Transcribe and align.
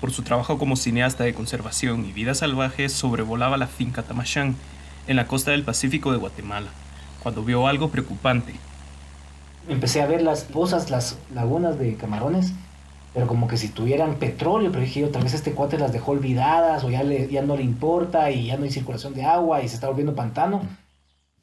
por 0.00 0.12
su 0.12 0.22
trabajo 0.22 0.58
como 0.58 0.76
cineasta 0.76 1.24
de 1.24 1.34
conservación 1.34 2.04
y 2.04 2.12
vida 2.12 2.34
salvaje, 2.34 2.88
sobrevolaba 2.88 3.56
la 3.56 3.66
finca 3.66 4.02
Tamachán, 4.02 4.56
en 5.06 5.16
la 5.16 5.26
costa 5.26 5.50
del 5.50 5.64
Pacífico 5.64 6.12
de 6.12 6.18
Guatemala, 6.18 6.68
cuando 7.22 7.42
vio 7.42 7.66
algo 7.66 7.90
preocupante. 7.90 8.54
Empecé 9.68 10.00
a 10.00 10.06
ver 10.06 10.22
las 10.22 10.44
pozas, 10.44 10.90
las 10.90 11.18
lagunas 11.34 11.78
de 11.78 11.94
camarones, 11.96 12.52
pero 13.14 13.26
como 13.26 13.48
que 13.48 13.56
si 13.56 13.68
tuvieran 13.68 14.16
petróleo, 14.16 14.70
pero 14.70 14.84
dije 14.84 15.00
yo, 15.00 15.10
tal 15.10 15.24
vez 15.24 15.34
este 15.34 15.52
cuate 15.52 15.78
las 15.78 15.92
dejó 15.92 16.12
olvidadas 16.12 16.84
o 16.84 16.90
ya, 16.90 17.02
le, 17.02 17.28
ya 17.28 17.42
no 17.42 17.56
le 17.56 17.62
importa 17.62 18.30
y 18.30 18.46
ya 18.46 18.56
no 18.56 18.64
hay 18.64 18.70
circulación 18.70 19.14
de 19.14 19.24
agua 19.24 19.62
y 19.62 19.68
se 19.68 19.74
está 19.74 19.88
volviendo 19.88 20.14
pantano. 20.14 20.62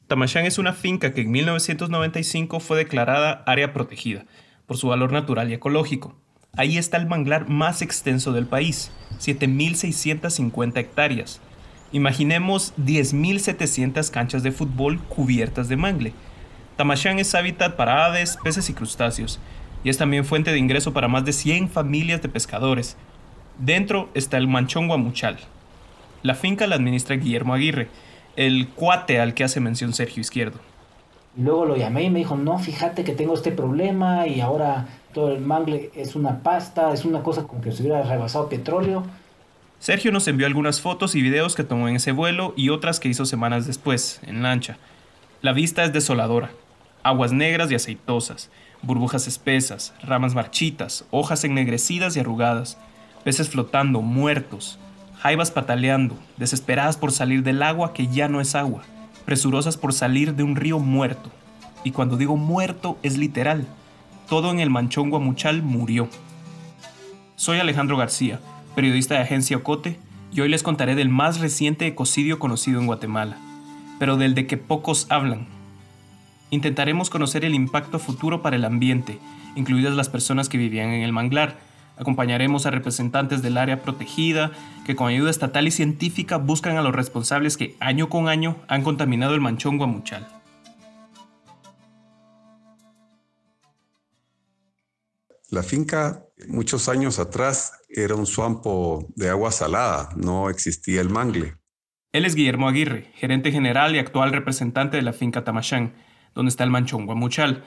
Tamachán 0.06 0.46
es 0.46 0.58
una 0.58 0.72
finca 0.72 1.12
que 1.12 1.22
en 1.22 1.32
1995 1.32 2.60
fue 2.60 2.78
declarada 2.78 3.42
área 3.46 3.72
protegida 3.72 4.24
por 4.66 4.76
su 4.76 4.88
valor 4.88 5.12
natural 5.12 5.50
y 5.50 5.54
ecológico. 5.54 6.14
Ahí 6.56 6.78
está 6.78 6.96
el 6.96 7.06
manglar 7.06 7.50
más 7.50 7.82
extenso 7.82 8.32
del 8.32 8.46
país, 8.46 8.90
7.650 9.20 10.78
hectáreas. 10.78 11.40
Imaginemos 11.92 12.72
10.700 12.78 14.10
canchas 14.10 14.42
de 14.42 14.52
fútbol 14.52 14.98
cubiertas 15.00 15.68
de 15.68 15.76
mangle. 15.76 16.14
Tamachán 16.76 17.18
es 17.18 17.34
hábitat 17.34 17.76
para 17.76 18.06
aves, 18.06 18.38
peces 18.42 18.70
y 18.70 18.72
crustáceos, 18.72 19.38
y 19.84 19.90
es 19.90 19.98
también 19.98 20.24
fuente 20.24 20.50
de 20.50 20.58
ingreso 20.58 20.94
para 20.94 21.08
más 21.08 21.26
de 21.26 21.34
100 21.34 21.68
familias 21.68 22.22
de 22.22 22.30
pescadores. 22.30 22.96
Dentro 23.58 24.08
está 24.14 24.38
el 24.38 24.48
Manchón 24.48 24.88
Guamuchal. 24.88 25.36
La 26.22 26.34
finca 26.34 26.66
la 26.66 26.76
administra 26.76 27.16
Guillermo 27.16 27.52
Aguirre, 27.52 27.88
el 28.34 28.68
cuate 28.68 29.20
al 29.20 29.34
que 29.34 29.44
hace 29.44 29.60
mención 29.60 29.92
Sergio 29.92 30.22
Izquierdo. 30.22 30.58
Luego 31.36 31.66
lo 31.66 31.76
llamé 31.76 32.04
y 32.04 32.10
me 32.10 32.20
dijo, 32.20 32.34
no, 32.34 32.58
fíjate 32.58 33.04
que 33.04 33.12
tengo 33.12 33.34
este 33.34 33.52
problema 33.52 34.26
y 34.26 34.40
ahora 34.40 34.86
todo 35.16 35.32
el 35.32 35.40
mangle 35.40 35.90
es 35.94 36.14
una 36.14 36.42
pasta, 36.42 36.92
es 36.92 37.06
una 37.06 37.22
cosa 37.22 37.44
como 37.44 37.62
que 37.62 37.72
se 37.72 37.82
hubiera 37.82 38.02
rebasado 38.02 38.50
petróleo. 38.50 39.02
Sergio 39.78 40.12
nos 40.12 40.28
envió 40.28 40.46
algunas 40.46 40.82
fotos 40.82 41.14
y 41.14 41.22
videos 41.22 41.54
que 41.54 41.64
tomó 41.64 41.88
en 41.88 41.96
ese 41.96 42.12
vuelo 42.12 42.52
y 42.54 42.68
otras 42.68 43.00
que 43.00 43.08
hizo 43.08 43.24
semanas 43.24 43.66
después, 43.66 44.20
en 44.26 44.42
lancha. 44.42 44.76
La 45.40 45.54
vista 45.54 45.84
es 45.84 45.94
desoladora. 45.94 46.50
Aguas 47.02 47.32
negras 47.32 47.70
y 47.70 47.74
aceitosas, 47.74 48.50
burbujas 48.82 49.26
espesas, 49.26 49.94
ramas 50.02 50.34
marchitas, 50.34 51.06
hojas 51.10 51.44
ennegrecidas 51.44 52.14
y 52.14 52.20
arrugadas, 52.20 52.76
peces 53.24 53.48
flotando, 53.48 54.02
muertos, 54.02 54.78
jaivas 55.18 55.50
pataleando, 55.50 56.18
desesperadas 56.36 56.98
por 56.98 57.10
salir 57.10 57.42
del 57.42 57.62
agua 57.62 57.94
que 57.94 58.08
ya 58.08 58.28
no 58.28 58.42
es 58.42 58.54
agua 58.54 58.82
presurosas 59.24 59.76
por 59.76 59.92
salir 59.92 60.34
de 60.34 60.44
un 60.44 60.56
río 60.56 60.78
muerto. 60.78 61.30
Y 61.84 61.90
cuando 61.90 62.16
digo 62.16 62.36
muerto 62.36 62.96
es 63.02 63.18
literal. 63.18 63.66
Todo 64.28 64.50
en 64.50 64.60
el 64.60 64.70
manchón 64.70 65.10
Guamuchal 65.10 65.62
murió. 65.62 66.08
Soy 67.36 67.58
Alejandro 67.58 67.96
García, 67.96 68.40
periodista 68.74 69.14
de 69.14 69.20
Agencia 69.20 69.56
Ocote, 69.56 69.98
y 70.32 70.40
hoy 70.40 70.48
les 70.48 70.62
contaré 70.62 70.94
del 70.94 71.08
más 71.08 71.40
reciente 71.40 71.86
ecocidio 71.86 72.38
conocido 72.38 72.80
en 72.80 72.86
Guatemala, 72.86 73.38
pero 73.98 74.16
del 74.16 74.34
de 74.34 74.46
que 74.46 74.56
pocos 74.56 75.06
hablan. 75.10 75.46
Intentaremos 76.50 77.08
conocer 77.08 77.44
el 77.44 77.54
impacto 77.54 77.98
futuro 77.98 78.42
para 78.42 78.56
el 78.56 78.64
ambiente, 78.64 79.18
incluidas 79.54 79.94
las 79.94 80.08
personas 80.08 80.48
que 80.48 80.58
vivían 80.58 80.90
en 80.90 81.02
el 81.02 81.12
manglar, 81.12 81.56
Acompañaremos 81.98 82.66
a 82.66 82.70
representantes 82.70 83.40
del 83.42 83.56
área 83.56 83.80
protegida 83.80 84.52
que 84.84 84.94
con 84.94 85.08
ayuda 85.08 85.30
estatal 85.30 85.66
y 85.66 85.70
científica 85.70 86.36
buscan 86.36 86.76
a 86.76 86.82
los 86.82 86.94
responsables 86.94 87.56
que 87.56 87.74
año 87.80 88.10
con 88.10 88.28
año 88.28 88.56
han 88.68 88.82
contaminado 88.82 89.34
el 89.34 89.40
manchón 89.40 89.78
guamuchal. 89.78 90.35
La 95.48 95.62
finca 95.62 96.24
muchos 96.48 96.88
años 96.88 97.18
atrás 97.18 97.72
era 97.88 98.14
un 98.14 98.26
suampo 98.26 99.06
de 99.14 99.28
agua 99.30 99.52
salada, 99.52 100.10
no 100.16 100.50
existía 100.50 101.00
el 101.00 101.10
mangle. 101.10 101.56
Él 102.12 102.24
es 102.24 102.34
Guillermo 102.34 102.68
Aguirre, 102.68 103.12
gerente 103.14 103.52
general 103.52 103.94
y 103.94 103.98
actual 103.98 104.32
representante 104.32 104.96
de 104.96 105.02
la 105.02 105.12
finca 105.12 105.44
Tamachán, 105.44 105.94
donde 106.34 106.50
está 106.50 106.64
el 106.64 106.70
manchón 106.70 107.06
guamuchal 107.06 107.64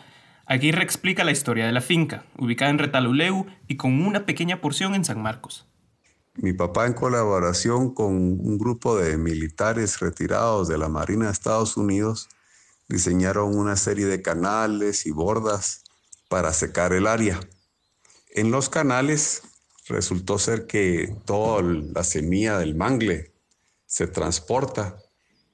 Aguirre 0.49 0.81
explica 0.81 1.23
la 1.23 1.31
historia 1.31 1.67
de 1.67 1.71
la 1.71 1.79
finca, 1.79 2.25
ubicada 2.39 2.71
en 2.71 2.79
Retaluleu 2.79 3.45
y 3.67 3.77
con 3.77 4.01
una 4.01 4.25
pequeña 4.25 4.61
porción 4.61 4.95
en 4.95 5.05
San 5.05 5.21
Marcos. 5.21 5.67
Mi 6.33 6.53
papá, 6.53 6.87
en 6.87 6.93
colaboración 6.93 7.93
con 7.93 8.15
un 8.15 8.57
grupo 8.57 8.97
de 8.97 9.15
militares 9.19 9.99
retirados 9.99 10.67
de 10.67 10.79
la 10.79 10.89
Marina 10.89 11.25
de 11.25 11.33
Estados 11.33 11.77
Unidos, 11.77 12.29
diseñaron 12.87 13.55
una 13.55 13.75
serie 13.75 14.07
de 14.07 14.23
canales 14.23 15.05
y 15.05 15.11
bordas 15.11 15.83
para 16.29 16.51
secar 16.51 16.93
el 16.93 17.05
área. 17.05 17.39
En 18.29 18.51
los 18.51 18.69
canales 18.69 19.43
resultó 19.87 20.37
ser 20.37 20.67
que 20.67 21.15
toda 21.25 21.63
la 21.63 22.03
semilla 22.03 22.57
del 22.59 22.75
mangle 22.75 23.33
se 23.85 24.07
transporta 24.07 24.97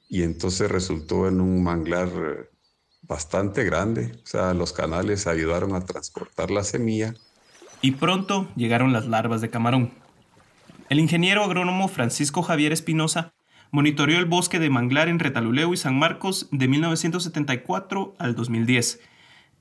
y 0.10 0.24
entonces 0.24 0.70
resultó 0.70 1.28
en 1.28 1.40
un 1.40 1.64
manglar 1.64 2.10
bastante 3.02 3.64
grande. 3.64 4.12
O 4.24 4.28
sea, 4.28 4.54
los 4.54 4.74
canales 4.74 5.28
ayudaron 5.28 5.74
a 5.74 5.86
transportar 5.86 6.52
la 6.52 6.64
semilla. 6.64 7.14
Y 7.82 7.92
pronto 7.92 8.52
llegaron 8.56 8.94
las 8.94 9.06
larvas 9.08 9.42
de 9.42 9.50
camarón. 9.50 9.94
El 10.90 11.00
ingeniero 11.00 11.44
agrónomo 11.44 11.88
Francisco 11.88 12.44
Javier 12.44 12.72
Espinosa 12.72 13.34
monitoreó 13.72 14.20
el 14.20 14.26
bosque 14.26 14.60
de 14.60 14.70
manglar 14.70 15.08
en 15.08 15.20
Retaluleu 15.20 15.74
y 15.74 15.78
San 15.78 15.98
Marcos 15.98 16.48
de 16.52 16.68
1974 16.68 18.16
al 18.20 18.36
2010. 18.36 19.00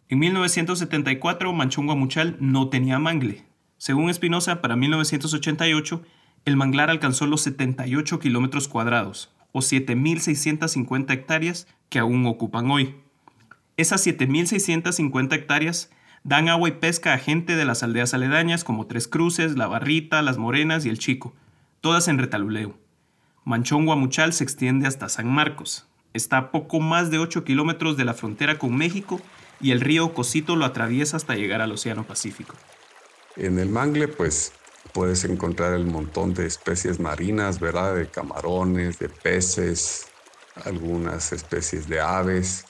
En 0.08 0.18
1974, 0.18 1.52
Manchón 1.52 1.86
Guamuchal 1.86 2.36
no 2.38 2.68
tenía 2.68 2.98
mangle. 2.98 3.44
Según 3.78 4.10
Espinosa, 4.10 4.60
para 4.60 4.76
1988, 4.76 6.02
el 6.44 6.56
manglar 6.56 6.90
alcanzó 6.90 7.26
los 7.26 7.40
78 7.40 8.18
kilómetros 8.18 8.68
cuadrados, 8.68 9.32
o 9.52 9.60
7.650 9.60 11.10
hectáreas 11.10 11.66
que 11.88 11.98
aún 11.98 12.26
ocupan 12.26 12.70
hoy. 12.70 12.96
Esas 13.78 14.06
7.650 14.06 15.32
hectáreas 15.32 15.90
dan 16.22 16.48
agua 16.48 16.68
y 16.68 16.72
pesca 16.72 17.14
a 17.14 17.18
gente 17.18 17.56
de 17.56 17.64
las 17.64 17.82
aldeas 17.82 18.12
aledañas 18.12 18.62
como 18.62 18.86
Tres 18.86 19.08
Cruces, 19.08 19.56
La 19.56 19.68
Barrita, 19.68 20.20
Las 20.20 20.36
Morenas 20.36 20.84
y 20.84 20.90
El 20.90 20.98
Chico, 20.98 21.34
todas 21.80 22.08
en 22.08 22.18
Retaluleo. 22.18 22.78
Manchón 23.44 23.86
Guamuchal 23.86 24.34
se 24.34 24.44
extiende 24.44 24.86
hasta 24.86 25.08
San 25.08 25.28
Marcos. 25.28 25.86
Está 26.12 26.38
a 26.38 26.50
poco 26.50 26.80
más 26.80 27.10
de 27.10 27.18
8 27.18 27.44
kilómetros 27.44 27.96
de 27.96 28.04
la 28.04 28.14
frontera 28.14 28.58
con 28.58 28.76
México 28.76 29.20
y 29.64 29.72
el 29.72 29.80
río 29.80 30.12
Cosito 30.12 30.56
lo 30.56 30.66
atraviesa 30.66 31.16
hasta 31.16 31.36
llegar 31.36 31.62
al 31.62 31.72
Océano 31.72 32.06
Pacífico. 32.06 32.54
En 33.34 33.58
el 33.58 33.70
mangle, 33.70 34.08
pues 34.08 34.52
puedes 34.92 35.24
encontrar 35.24 35.72
el 35.72 35.86
montón 35.86 36.34
de 36.34 36.44
especies 36.44 37.00
marinas, 37.00 37.60
¿verdad? 37.60 37.96
De 37.96 38.06
camarones, 38.06 38.98
de 38.98 39.08
peces, 39.08 40.08
algunas 40.66 41.32
especies 41.32 41.88
de 41.88 41.98
aves. 41.98 42.66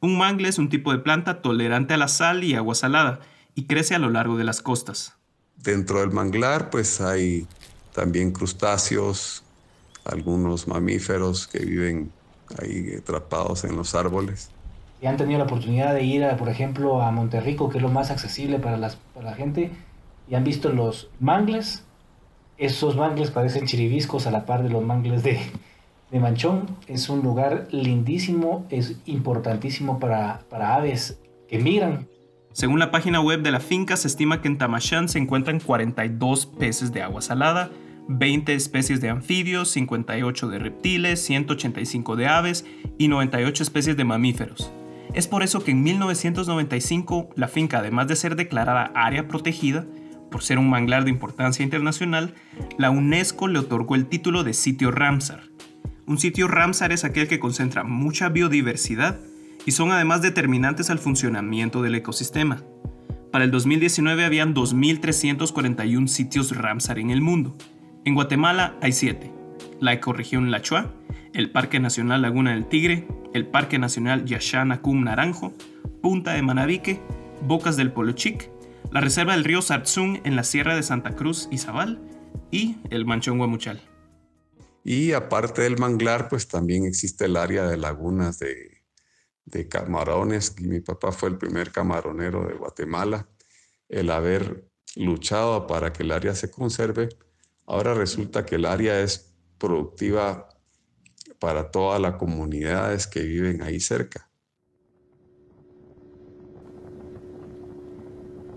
Un 0.00 0.16
mangle 0.16 0.48
es 0.48 0.58
un 0.58 0.68
tipo 0.68 0.92
de 0.92 0.98
planta 0.98 1.42
tolerante 1.42 1.94
a 1.94 1.96
la 1.96 2.06
sal 2.06 2.44
y 2.44 2.54
agua 2.54 2.76
salada 2.76 3.18
y 3.56 3.66
crece 3.66 3.96
a 3.96 3.98
lo 3.98 4.08
largo 4.08 4.36
de 4.36 4.44
las 4.44 4.62
costas. 4.62 5.16
Dentro 5.56 5.98
del 5.98 6.12
manglar 6.12 6.70
pues 6.70 7.00
hay 7.00 7.48
también 7.92 8.30
crustáceos, 8.30 9.42
algunos 10.04 10.68
mamíferos 10.68 11.48
que 11.48 11.58
viven 11.58 12.12
ahí 12.62 12.94
atrapados 13.00 13.64
en 13.64 13.74
los 13.74 13.96
árboles. 13.96 14.53
Y 15.00 15.06
han 15.06 15.16
tenido 15.16 15.38
la 15.38 15.44
oportunidad 15.44 15.94
de 15.94 16.02
ir, 16.02 16.26
por 16.38 16.48
ejemplo, 16.48 17.02
a 17.02 17.10
Monterrico, 17.10 17.68
que 17.68 17.78
es 17.78 17.82
lo 17.82 17.90
más 17.90 18.10
accesible 18.10 18.58
para, 18.58 18.76
las, 18.76 18.96
para 19.14 19.30
la 19.30 19.36
gente, 19.36 19.70
y 20.28 20.34
han 20.34 20.44
visto 20.44 20.70
los 20.70 21.10
mangles. 21.20 21.84
Esos 22.56 22.96
mangles 22.96 23.30
parecen 23.30 23.66
chiribiscos 23.66 24.26
a 24.26 24.30
la 24.30 24.46
par 24.46 24.62
de 24.62 24.70
los 24.70 24.82
mangles 24.82 25.22
de, 25.22 25.40
de 26.14 26.20
Manchón 26.20 26.66
es 26.86 27.08
un 27.08 27.22
lugar 27.22 27.66
lindísimo, 27.72 28.66
es 28.70 28.96
importantísimo 29.06 29.98
para, 29.98 30.42
para 30.48 30.76
aves 30.76 31.18
que 31.48 31.58
migran. 31.58 32.06
Según 32.52 32.78
la 32.78 32.92
página 32.92 33.20
web 33.20 33.42
de 33.42 33.50
la 33.50 33.58
finca, 33.58 33.96
se 33.96 34.06
estima 34.06 34.40
que 34.40 34.46
en 34.46 34.56
Tamachán 34.56 35.08
se 35.08 35.18
encuentran 35.18 35.58
42 35.58 36.46
peces 36.46 36.92
de 36.92 37.02
agua 37.02 37.20
salada, 37.20 37.70
20 38.06 38.54
especies 38.54 39.00
de 39.00 39.08
anfibios, 39.08 39.70
58 39.70 40.48
de 40.48 40.58
reptiles, 40.60 41.20
185 41.24 42.14
de 42.14 42.28
aves 42.28 42.64
y 42.96 43.08
98 43.08 43.64
especies 43.64 43.96
de 43.96 44.04
mamíferos. 44.04 44.70
Es 45.14 45.28
por 45.28 45.44
eso 45.44 45.62
que 45.62 45.70
en 45.70 45.84
1995 45.84 47.30
la 47.36 47.46
finca, 47.46 47.78
además 47.78 48.08
de 48.08 48.16
ser 48.16 48.34
declarada 48.34 48.90
área 48.96 49.28
protegida, 49.28 49.86
por 50.28 50.42
ser 50.42 50.58
un 50.58 50.68
manglar 50.68 51.04
de 51.04 51.10
importancia 51.10 51.62
internacional, 51.62 52.34
la 52.78 52.90
UNESCO 52.90 53.46
le 53.46 53.60
otorgó 53.60 53.94
el 53.94 54.06
título 54.06 54.42
de 54.42 54.54
sitio 54.54 54.90
Ramsar. 54.90 55.44
Un 56.06 56.18
sitio 56.18 56.48
Ramsar 56.48 56.90
es 56.90 57.04
aquel 57.04 57.28
que 57.28 57.38
concentra 57.38 57.84
mucha 57.84 58.28
biodiversidad 58.28 59.20
y 59.64 59.70
son 59.70 59.92
además 59.92 60.20
determinantes 60.20 60.90
al 60.90 60.98
funcionamiento 60.98 61.80
del 61.80 61.94
ecosistema. 61.94 62.64
Para 63.30 63.44
el 63.44 63.52
2019 63.52 64.24
habían 64.24 64.52
2.341 64.52 66.08
sitios 66.08 66.56
Ramsar 66.56 66.98
en 66.98 67.10
el 67.10 67.20
mundo. 67.20 67.56
En 68.04 68.14
Guatemala 68.14 68.76
hay 68.82 68.92
7. 68.92 69.33
La 69.80 69.92
ecorregión 69.92 70.50
Lachua, 70.50 70.94
el 71.32 71.50
Parque 71.50 71.80
Nacional 71.80 72.22
Laguna 72.22 72.52
del 72.52 72.68
Tigre, 72.68 73.06
el 73.32 73.46
Parque 73.46 73.78
Nacional 73.78 74.24
Cum 74.80 75.04
Naranjo, 75.04 75.52
Punta 76.00 76.34
de 76.34 76.42
Manabique, 76.42 77.00
Bocas 77.42 77.76
del 77.76 77.92
Polochic, 77.92 78.50
la 78.92 79.00
Reserva 79.00 79.32
del 79.32 79.44
río 79.44 79.60
Sarzún 79.60 80.20
en 80.24 80.36
la 80.36 80.44
Sierra 80.44 80.76
de 80.76 80.82
Santa 80.82 81.16
Cruz 81.16 81.48
y 81.50 81.58
Zabal 81.58 82.00
y 82.50 82.76
el 82.90 83.04
Manchón 83.04 83.38
Guamuchal. 83.38 83.82
Y 84.84 85.12
aparte 85.12 85.62
del 85.62 85.78
manglar, 85.78 86.28
pues 86.28 86.46
también 86.46 86.84
existe 86.84 87.24
el 87.24 87.36
área 87.36 87.66
de 87.66 87.76
lagunas 87.76 88.38
de, 88.38 89.68
camarones. 89.68 90.60
mi 90.60 90.80
papá 90.80 91.10
fue 91.10 91.30
el 91.30 91.38
primer 91.38 91.72
camaronero 91.72 92.46
de 92.46 92.54
Guatemala. 92.54 93.28
El 93.88 94.10
haber 94.10 94.68
luchado 94.94 95.66
para 95.66 95.92
que 95.92 96.02
el 96.02 96.12
área 96.12 96.34
se 96.34 96.50
conserve, 96.50 97.08
ahora 97.66 97.94
resulta 97.94 98.44
que 98.44 98.56
el 98.56 98.66
área 98.66 99.00
es 99.00 99.33
productiva 99.64 100.48
para 101.38 101.70
todas 101.70 102.00
las 102.00 102.16
comunidades 102.16 103.06
que 103.06 103.22
viven 103.22 103.62
ahí 103.62 103.80
cerca. 103.80 104.28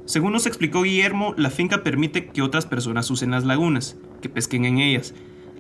Según 0.05 0.31
nos 0.31 0.45
explicó 0.45 0.83
Guillermo, 0.83 1.33
la 1.37 1.49
finca 1.49 1.83
permite 1.83 2.27
que 2.27 2.41
otras 2.41 2.65
personas 2.65 3.11
usen 3.11 3.31
las 3.31 3.43
lagunas, 3.43 3.97
que 4.21 4.29
pesquen 4.29 4.65
en 4.65 4.79
ellas. 4.79 5.13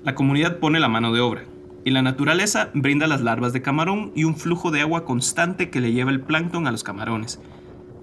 La 0.03 0.15
comunidad 0.15 0.59
pone 0.59 0.79
la 0.79 0.87
mano 0.87 1.13
de 1.13 1.19
obra, 1.19 1.43
y 1.83 1.91
la 1.91 2.01
naturaleza 2.01 2.71
brinda 2.73 3.07
las 3.07 3.21
larvas 3.21 3.51
de 3.51 3.61
camarón 3.61 4.11
y 4.15 4.23
un 4.23 4.35
flujo 4.35 4.71
de 4.71 4.81
agua 4.81 5.03
constante 5.03 5.69
que 5.69 5.81
le 5.81 5.91
lleva 5.91 6.11
el 6.11 6.21
plancton 6.21 6.65
a 6.65 6.71
los 6.71 6.83
camarones. 6.83 7.39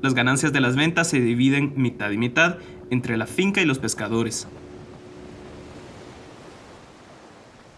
Las 0.03 0.13
ganancias 0.13 0.53
de 0.53 0.61
las 0.61 0.77
ventas 0.77 1.09
se 1.09 1.21
dividen 1.21 1.73
mitad 1.77 2.11
y 2.11 2.19
mitad 2.19 2.59
entre 2.91 3.17
la 3.17 3.27
finca 3.27 3.63
y 3.63 3.65
los 3.65 3.79
pescadores. 3.79 4.47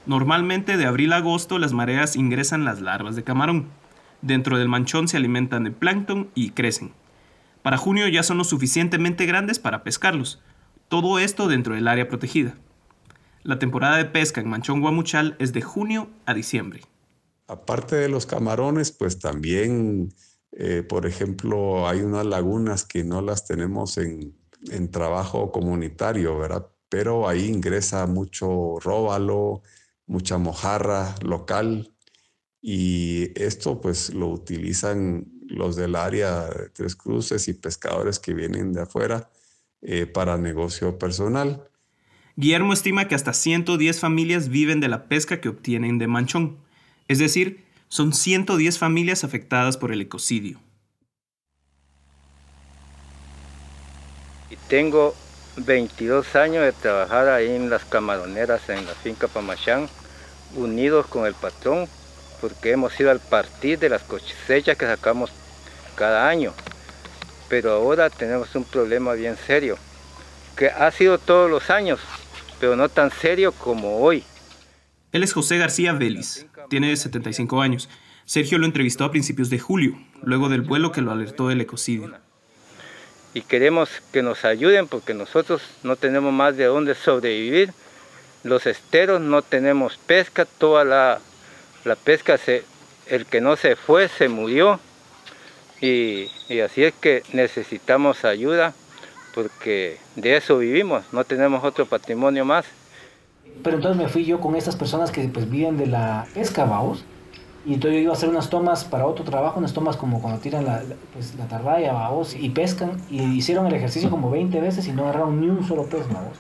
Normalmente 0.07 0.77
de 0.77 0.87
abril 0.87 1.13
a 1.13 1.17
agosto 1.17 1.59
las 1.59 1.73
mareas 1.73 2.15
ingresan 2.15 2.65
las 2.65 2.81
larvas 2.81 3.17
de 3.17 3.25
camarón. 3.25 3.67
Dentro 4.23 4.57
del 4.57 4.69
manchón 4.69 5.09
se 5.09 5.17
alimentan 5.17 5.65
de 5.65 5.73
plancton 5.73 6.31
y 6.35 6.51
crecen. 6.51 6.93
Para 7.63 7.77
junio 7.77 8.07
ya 8.07 8.23
son 8.23 8.39
lo 8.39 8.45
suficientemente 8.45 9.27
grandes 9.27 9.59
para 9.59 9.83
pescarlos. 9.83 10.41
Todo 10.89 11.19
esto 11.19 11.49
dentro 11.49 11.75
del 11.75 11.89
área 11.89 12.09
protegida. 12.09 12.55
La 13.43 13.59
temporada 13.59 13.97
de 13.97 14.05
pesca 14.05 14.41
en 14.41 14.49
Manchón 14.49 14.81
Guamuchal 14.81 15.37
es 15.41 15.53
de 15.53 15.63
junio 15.63 16.09
a 16.25 16.35
diciembre. 16.35 16.83
Aparte 17.49 17.97
de 17.97 18.09
los 18.09 18.27
camarones, 18.27 18.93
pues 18.93 19.19
también, 19.19 20.13
eh, 20.53 20.85
por 20.89 21.07
ejemplo, 21.07 21.89
hay 21.89 22.01
unas 22.01 22.27
lagunas 22.27 22.85
que 22.85 23.05
no 23.05 23.23
las 23.23 23.47
tenemos 23.47 23.99
en, 23.99 24.37
en 24.71 24.91
trabajo 24.91 25.51
comunitario, 25.53 26.39
¿verdad? 26.39 26.67
Pero 26.89 27.29
ahí 27.29 27.47
ingresa 27.47 28.07
mucho 28.07 28.79
róbalo, 28.81 29.63
mucha 30.07 30.39
mojarra 30.39 31.15
local 31.23 31.93
y 32.61 33.31
esto 33.41 33.81
pues 33.81 34.13
lo 34.15 34.29
utilizan 34.29 35.27
los 35.49 35.77
del 35.77 35.95
área 35.95 36.47
de 36.47 36.69
Tres 36.71 36.97
Cruces 36.97 37.49
y 37.49 37.55
pescadores 37.55 38.19
que 38.19 38.35
vienen 38.35 38.73
de 38.73 38.83
afuera 38.83 39.31
eh, 39.83 40.07
para 40.07 40.37
negocio 40.37 40.99
personal. 40.99 41.69
Guillermo 42.37 42.73
estima 42.73 43.09
que 43.09 43.15
hasta 43.15 43.33
110 43.33 44.01
familias 44.01 44.49
viven 44.49 44.81
de 44.81 44.89
la 44.89 45.09
pesca 45.09 45.41
que 45.41 45.49
obtienen 45.49 45.99
de 45.99 46.07
manchón, 46.07 46.59
es 47.09 47.19
decir, 47.19 47.65
son 47.89 48.13
110 48.13 48.79
familias 48.79 49.25
afectadas 49.25 49.77
por 49.77 49.93
el 49.93 50.01
ecocidio. 50.01 50.61
Y 54.51 54.57
tengo 54.69 55.15
22 55.57 56.37
años 56.37 56.63
de 56.65 56.73
trabajar 56.73 57.29
ahí 57.29 57.55
en 57.55 57.71
las 57.71 57.85
camaroneras 57.85 58.69
en 58.69 58.85
la 58.85 58.93
finca 58.95 59.29
Pamachán, 59.29 59.89
unidos 60.55 61.07
con 61.07 61.27
el 61.27 61.35
patrón 61.35 61.89
porque 62.41 62.73
hemos 62.73 62.99
ido 63.01 63.11
al 63.11 63.21
partir 63.21 63.79
de 63.79 63.89
las 63.89 64.03
cosechas 64.03 64.77
que 64.77 64.87
sacamos 64.87 65.31
cada 65.95 66.29
año. 66.29 66.53
Pero 67.49 67.73
ahora 67.73 68.11
tenemos 68.11 68.55
un 68.55 68.65
problema 68.65 69.15
bien 69.15 69.37
serio, 69.37 69.77
que 70.57 70.69
ha 70.69 70.91
sido 70.91 71.19
todos 71.19 71.51
los 71.51 71.71
años, 71.71 72.01
pero 72.61 72.77
no 72.77 72.89
tan 72.89 73.11
serio 73.11 73.53
como 73.53 73.99
hoy. 73.99 74.25
Él 75.13 75.23
es 75.23 75.33
José 75.33 75.59
García 75.59 75.93
Vélez, 75.93 76.47
tiene 76.69 76.95
75 76.95 77.61
años. 77.63 77.89
Sergio 78.25 78.59
lo 78.59 78.67
entrevistó 78.67 79.05
a 79.05 79.11
principios 79.11 79.51
de 79.51 79.59
julio, 79.59 79.97
luego 80.23 80.49
del 80.49 80.63
vuelo 80.63 80.91
que 80.91 81.01
lo 81.01 81.13
alertó 81.13 81.49
del 81.49 81.61
ecocidio. 81.61 82.19
Y 83.37 83.43
queremos 83.43 83.91
que 84.13 84.23
nos 84.23 84.45
ayuden 84.47 84.89
porque 84.89 85.13
nosotros 85.13 85.61
no 85.83 85.97
tenemos 85.97 86.33
más 86.33 86.57
de 86.57 86.65
dónde 86.65 86.95
sobrevivir. 86.95 87.73
Los 88.43 88.67
esteros 88.67 89.21
no 89.21 89.43
tenemos 89.43 89.99
pesca, 89.99 90.47
toda 90.47 90.85
la 90.85 91.21
la 91.87 91.95
pesca, 91.95 92.37
se, 92.37 92.65
el 93.07 93.27
que 93.27 93.41
no 93.41 93.57
se 93.57 93.77
fue 93.77 94.09
se 94.09 94.29
murió 94.29 94.81
y, 95.81 96.29
así 96.65 96.85
es 96.85 96.95
que 96.95 97.23
necesitamos 97.33 98.25
ayuda 98.25 98.75
porque 99.35 99.99
de 100.17 100.37
eso 100.37 100.59
vivimos, 100.59 101.05
no 101.13 101.25
tenemos 101.25 101.63
otro 101.63 101.87
patrimonio 101.87 102.45
más. 102.45 102.67
Pero 103.63 103.77
entonces 103.77 104.03
me 104.03 104.09
fui 104.09 104.25
yo 104.25 104.41
con 104.41 104.57
estas 104.57 104.75
personas 104.77 105.11
que 105.11 105.23
pues 105.29 105.49
viven 105.49 105.77
de 105.77 105.87
la 105.87 106.27
pesca, 106.35 106.65
vamos. 106.65 107.05
Y 107.67 107.75
entonces 107.75 107.97
yo 107.97 108.03
iba 108.05 108.13
a 108.13 108.17
hacer 108.17 108.29
unas 108.29 108.49
tomas 108.49 108.85
para 108.85 109.07
otro 109.07 109.25
trabajo, 109.25 109.59
unas 109.59 109.73
tomas 109.73 109.97
como 109.97 110.23
cuando 110.23 110.41
tiran 110.41 110.65
la, 110.65 110.83
pues, 111.13 111.35
la 111.35 111.93
vamos, 111.93 112.35
y 112.35 112.49
pescan. 112.51 112.93
Y 113.11 113.23
hicieron 113.23 113.67
el 113.67 113.75
ejercicio 113.75 114.09
como 114.09 114.31
20 114.31 114.61
veces 114.61 114.87
y 114.87 114.93
no 114.93 115.03
agarraron 115.03 115.41
ni 115.41 115.49
un 115.49 115.67
solo 115.67 115.85
pez, 115.87 116.07
vamos. 116.07 116.39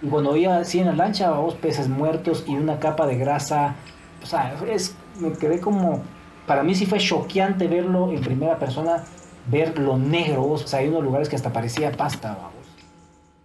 Y 0.00 0.08
cuando 0.08 0.36
iba 0.36 0.56
así 0.56 0.80
en 0.80 0.86
la 0.86 0.94
lancha, 0.94 1.30
vamos, 1.30 1.54
peces 1.54 1.88
muertos 1.88 2.44
y 2.48 2.56
una 2.56 2.78
capa 2.78 3.06
de 3.06 3.16
grasa 3.18 3.76
o 4.22 4.26
sea, 4.26 4.54
es, 4.68 4.94
me 5.18 5.32
quedé 5.32 5.60
como, 5.60 6.00
para 6.46 6.62
mí 6.62 6.74
sí 6.74 6.86
fue 6.86 6.98
choqueante 6.98 7.66
verlo 7.66 8.10
en 8.12 8.20
primera 8.20 8.58
persona, 8.58 9.04
ver 9.46 9.78
lo 9.78 9.98
negro, 9.98 10.44
o 10.44 10.58
sea, 10.58 10.80
hay 10.80 10.88
unos 10.88 11.02
lugares 11.02 11.28
que 11.28 11.36
hasta 11.36 11.52
parecía 11.52 11.92
pasta, 11.92 12.36
vamos. 12.40 12.61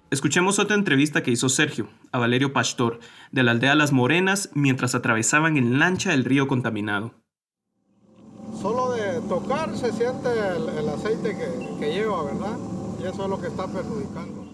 Escuchemos 0.10 0.58
otra 0.58 0.78
entrevista 0.78 1.22
que 1.22 1.32
hizo 1.32 1.50
Sergio 1.50 1.90
a 2.14 2.18
Valerio 2.18 2.54
Pastor 2.54 3.00
de 3.34 3.44
la 3.44 3.52
aldea 3.52 3.76
Las 3.76 3.92
Morenas 3.92 4.50
mientras 4.54 4.96
atravesaban 4.96 5.58
en 5.58 5.80
lancha 5.80 6.14
el 6.14 6.24
río 6.24 6.48
contaminado. 6.48 7.14
Solo 8.62 8.94
de 8.94 9.20
tocar 9.28 9.76
se 9.76 9.92
siente 9.92 10.30
el, 10.30 10.88
aceite 10.88 11.36
que, 11.36 11.80
que 11.80 11.94
lleva, 11.94 12.24
¿verdad? 12.24 12.58
Y 13.02 13.04
eso 13.04 13.24
es 13.24 13.30
lo 13.30 13.42
que 13.42 13.48
está 13.48 13.68
perjudicando. 13.68 14.46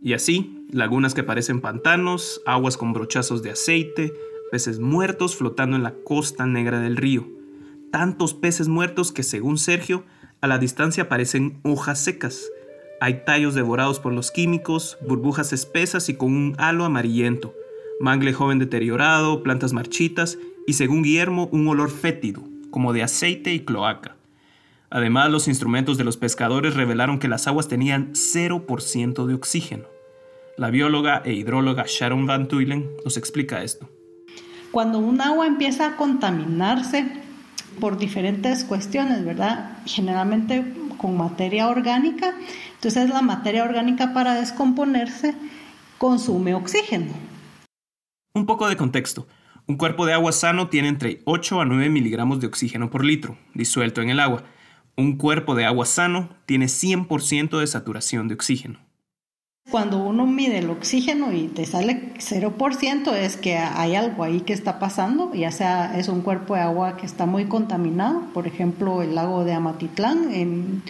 Y 0.00 0.12
así, 0.12 0.64
lagunas 0.70 1.14
que 1.14 1.24
parecen 1.24 1.60
pantanos, 1.60 2.40
aguas 2.46 2.76
con 2.76 2.92
brochazos 2.92 3.42
de 3.42 3.50
aceite, 3.50 4.14
peces 4.52 4.78
muertos 4.78 5.34
flotando 5.34 5.76
en 5.76 5.82
la 5.82 5.94
costa 6.04 6.46
negra 6.46 6.78
del 6.78 6.96
río. 6.96 7.26
Tantos 7.90 8.34
peces 8.34 8.68
muertos 8.68 9.10
que, 9.10 9.24
según 9.24 9.58
Sergio, 9.58 10.04
a 10.40 10.46
la 10.46 10.58
distancia 10.58 11.08
parecen 11.08 11.58
hojas 11.64 12.04
secas. 12.04 12.46
Hay 13.00 13.24
tallos 13.26 13.54
devorados 13.54 14.00
por 14.00 14.12
los 14.14 14.30
químicos, 14.30 14.96
burbujas 15.06 15.52
espesas 15.52 16.08
y 16.08 16.14
con 16.14 16.32
un 16.32 16.54
halo 16.58 16.84
amarillento, 16.84 17.54
mangle 18.00 18.32
joven 18.32 18.58
deteriorado, 18.58 19.42
plantas 19.42 19.74
marchitas 19.74 20.38
y, 20.66 20.72
según 20.72 21.02
Guillermo, 21.02 21.48
un 21.52 21.68
olor 21.68 21.90
fétido, 21.90 22.42
como 22.70 22.94
de 22.94 23.02
aceite 23.02 23.52
y 23.52 23.60
cloaca. 23.60 24.16
Además, 24.88 25.30
los 25.30 25.46
instrumentos 25.46 25.98
de 25.98 26.04
los 26.04 26.16
pescadores 26.16 26.74
revelaron 26.74 27.18
que 27.18 27.28
las 27.28 27.46
aguas 27.46 27.68
tenían 27.68 28.12
0% 28.12 29.26
de 29.26 29.34
oxígeno. 29.34 29.84
La 30.56 30.70
bióloga 30.70 31.20
e 31.22 31.34
hidróloga 31.34 31.84
Sharon 31.86 32.24
Van 32.26 32.48
Tuylen 32.48 32.88
nos 33.04 33.18
explica 33.18 33.62
esto. 33.62 33.90
Cuando 34.70 34.98
un 34.98 35.20
agua 35.20 35.46
empieza 35.46 35.86
a 35.86 35.96
contaminarse 35.96 37.06
por 37.78 37.98
diferentes 37.98 38.64
cuestiones, 38.64 39.22
¿verdad? 39.24 39.78
Generalmente 39.84 40.64
con 40.96 41.16
materia 41.16 41.68
orgánica, 41.68 42.34
entonces 42.76 43.10
la 43.10 43.22
materia 43.22 43.64
orgánica 43.64 44.12
para 44.14 44.34
descomponerse 44.34 45.34
consume 45.98 46.54
oxígeno. 46.54 47.12
Un 48.34 48.46
poco 48.46 48.68
de 48.68 48.76
contexto. 48.76 49.26
Un 49.66 49.76
cuerpo 49.76 50.06
de 50.06 50.12
agua 50.12 50.30
sano 50.30 50.68
tiene 50.68 50.88
entre 50.88 51.22
8 51.24 51.60
a 51.60 51.64
9 51.64 51.90
miligramos 51.90 52.38
de 52.40 52.46
oxígeno 52.46 52.90
por 52.90 53.04
litro, 53.04 53.36
disuelto 53.54 54.00
en 54.02 54.10
el 54.10 54.20
agua. 54.20 54.44
Un 54.96 55.16
cuerpo 55.16 55.54
de 55.54 55.64
agua 55.64 55.86
sano 55.86 56.28
tiene 56.46 56.66
100% 56.66 57.58
de 57.58 57.66
saturación 57.66 58.28
de 58.28 58.34
oxígeno. 58.34 58.78
Cuando 59.70 59.98
uno 59.98 60.26
mide 60.26 60.58
el 60.58 60.70
oxígeno 60.70 61.32
y 61.32 61.48
te 61.48 61.66
sale 61.66 62.12
0%, 62.18 63.12
es 63.14 63.36
que 63.36 63.56
hay 63.56 63.96
algo 63.96 64.22
ahí 64.22 64.42
que 64.42 64.52
está 64.52 64.78
pasando, 64.78 65.34
ya 65.34 65.50
sea 65.50 65.98
es 65.98 66.08
un 66.08 66.20
cuerpo 66.20 66.54
de 66.54 66.60
agua 66.60 66.96
que 66.96 67.04
está 67.04 67.26
muy 67.26 67.46
contaminado, 67.46 68.20
por 68.32 68.46
ejemplo 68.46 69.02
el 69.02 69.16
lago 69.16 69.44
de 69.44 69.54
Amatitlán, 69.54 70.32
en, 70.32 70.82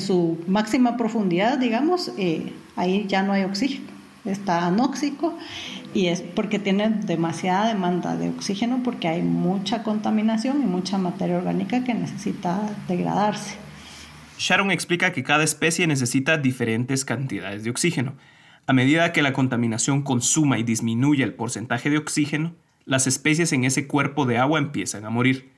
su 0.00 0.38
máxima 0.46 0.96
profundidad, 0.96 1.58
digamos, 1.58 2.12
eh, 2.18 2.52
ahí 2.76 3.06
ya 3.08 3.22
no 3.22 3.32
hay 3.32 3.42
oxígeno, 3.44 3.86
está 4.24 4.66
anóxico 4.66 5.36
y 5.94 6.06
es 6.06 6.20
porque 6.20 6.58
tiene 6.58 6.88
demasiada 6.90 7.68
demanda 7.68 8.16
de 8.16 8.30
oxígeno 8.30 8.80
porque 8.82 9.08
hay 9.08 9.22
mucha 9.22 9.82
contaminación 9.82 10.62
y 10.62 10.66
mucha 10.66 10.98
materia 10.98 11.38
orgánica 11.38 11.84
que 11.84 11.94
necesita 11.94 12.60
degradarse. 12.88 13.56
Sharon 14.38 14.70
explica 14.70 15.12
que 15.12 15.22
cada 15.22 15.44
especie 15.44 15.86
necesita 15.86 16.36
diferentes 16.38 17.04
cantidades 17.04 17.64
de 17.64 17.70
oxígeno. 17.70 18.14
A 18.66 18.72
medida 18.72 19.12
que 19.12 19.22
la 19.22 19.32
contaminación 19.32 20.02
consuma 20.02 20.58
y 20.58 20.62
disminuye 20.62 21.22
el 21.22 21.34
porcentaje 21.34 21.90
de 21.90 21.98
oxígeno, 21.98 22.54
las 22.84 23.06
especies 23.06 23.52
en 23.52 23.64
ese 23.64 23.86
cuerpo 23.86 24.26
de 24.26 24.38
agua 24.38 24.58
empiezan 24.58 25.04
a 25.04 25.10
morir. 25.10 25.51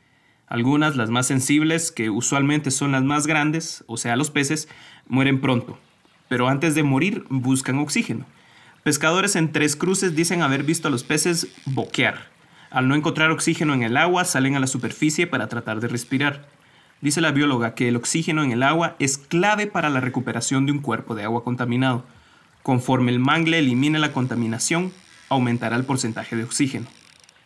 Algunas, 0.46 0.96
las 0.96 1.10
más 1.10 1.26
sensibles, 1.26 1.90
que 1.90 2.10
usualmente 2.10 2.70
son 2.70 2.92
las 2.92 3.02
más 3.02 3.26
grandes, 3.26 3.84
o 3.86 3.96
sea, 3.96 4.16
los 4.16 4.30
peces, 4.30 4.68
mueren 5.08 5.40
pronto, 5.40 5.78
pero 6.28 6.48
antes 6.48 6.74
de 6.74 6.82
morir 6.82 7.24
buscan 7.30 7.78
oxígeno. 7.78 8.26
Pescadores 8.82 9.36
en 9.36 9.50
Tres 9.52 9.76
Cruces 9.76 10.14
dicen 10.14 10.42
haber 10.42 10.62
visto 10.62 10.88
a 10.88 10.90
los 10.90 11.04
peces 11.04 11.48
boquear. 11.64 12.28
Al 12.70 12.88
no 12.88 12.94
encontrar 12.94 13.30
oxígeno 13.30 13.72
en 13.72 13.82
el 13.82 13.96
agua, 13.96 14.24
salen 14.24 14.56
a 14.56 14.60
la 14.60 14.66
superficie 14.66 15.26
para 15.26 15.48
tratar 15.48 15.80
de 15.80 15.88
respirar. 15.88 16.48
Dice 17.00 17.20
la 17.20 17.32
bióloga 17.32 17.74
que 17.74 17.88
el 17.88 17.96
oxígeno 17.96 18.42
en 18.42 18.52
el 18.52 18.62
agua 18.62 18.96
es 18.98 19.16
clave 19.16 19.66
para 19.66 19.88
la 19.88 20.00
recuperación 20.00 20.66
de 20.66 20.72
un 20.72 20.80
cuerpo 20.80 21.14
de 21.14 21.24
agua 21.24 21.44
contaminado. 21.44 22.04
Conforme 22.62 23.12
el 23.12 23.20
mangle 23.20 23.58
elimine 23.58 23.98
la 23.98 24.12
contaminación, 24.12 24.92
aumentará 25.28 25.76
el 25.76 25.84
porcentaje 25.84 26.36
de 26.36 26.44
oxígeno. 26.44 26.86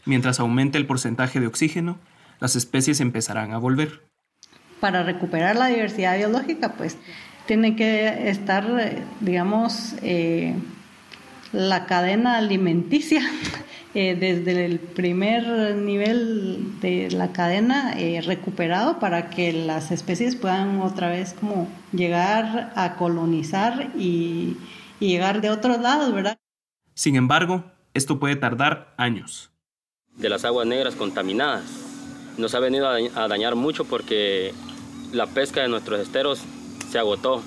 Mientras 0.05 0.41
aumente 0.41 0.79
el 0.79 0.87
porcentaje 0.87 1.41
de 1.41 1.47
oxígeno, 1.47 1.99
las 2.41 2.57
especies 2.57 3.01
empezarán 3.01 3.53
a 3.53 3.59
volver. 3.59 4.03
Para 4.81 5.03
recuperar 5.03 5.57
la 5.57 5.67
diversidad 5.67 6.17
biológica, 6.17 6.75
pues 6.75 6.97
tiene 7.47 7.77
que 7.77 8.29
estar, 8.29 8.65
digamos, 9.21 9.95
eh, 10.03 10.55
la 11.53 11.87
cadena 11.87 12.37
alimenticia 12.37 13.23
eh, 13.95 14.15
desde 14.15 14.67
el 14.67 14.79
primer 14.79 15.75
nivel 15.75 16.79
de 16.81 17.11
la 17.11 17.33
cadena 17.33 17.99
eh, 17.99 18.21
recuperado 18.21 18.99
para 18.99 19.31
que 19.31 19.53
las 19.53 19.91
especies 19.91 20.37
puedan 20.37 20.81
otra 20.83 21.09
vez 21.09 21.33
como 21.33 21.69
llegar 21.93 22.73
a 22.77 22.97
colonizar 22.97 23.91
y, 23.97 24.57
y 25.01 25.09
llegar 25.09 25.41
de 25.41 25.51
otros 25.51 25.81
lados, 25.81 26.13
¿verdad? 26.13 26.39
Sin 26.95 27.17
embargo, 27.17 27.65
esto 27.95 28.21
puede 28.21 28.37
tardar 28.37 28.95
años. 28.99 29.51
De 30.17 30.29
las 30.29 30.45
aguas 30.45 30.67
negras 30.67 30.97
contaminadas. 30.97 31.88
Nos 32.39 32.55
ha 32.55 32.61
venido 32.61 32.89
a 32.89 33.29
dañar 33.29 33.57
mucho 33.57 33.85
porque 33.85 34.55
la 35.13 35.27
pesca 35.27 35.61
de 35.61 35.69
nuestros 35.69 35.99
esteros 36.01 36.41
se 36.91 36.99
agotó. 36.99 37.43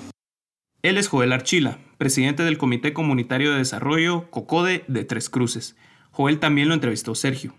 Él 0.82 0.98
es 0.98 1.08
Joel 1.08 1.32
Archila, 1.32 1.78
presidente 1.96 2.42
del 2.42 2.58
Comité 2.58 2.92
Comunitario 2.92 3.52
de 3.52 3.58
Desarrollo 3.58 4.28
COCODE 4.30 4.84
de 4.88 5.04
Tres 5.04 5.30
Cruces. 5.30 5.76
Joel 6.10 6.38
también 6.38 6.68
lo 6.68 6.74
entrevistó 6.74 7.14
Sergio. 7.14 7.54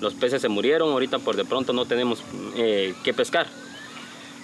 Los 0.00 0.12
peces 0.14 0.42
se 0.42 0.48
murieron, 0.48 0.90
ahorita 0.90 1.18
por 1.18 1.36
de 1.36 1.46
pronto 1.46 1.72
no 1.72 1.86
tenemos 1.86 2.22
eh, 2.56 2.94
que 3.02 3.14
pescar. 3.14 3.46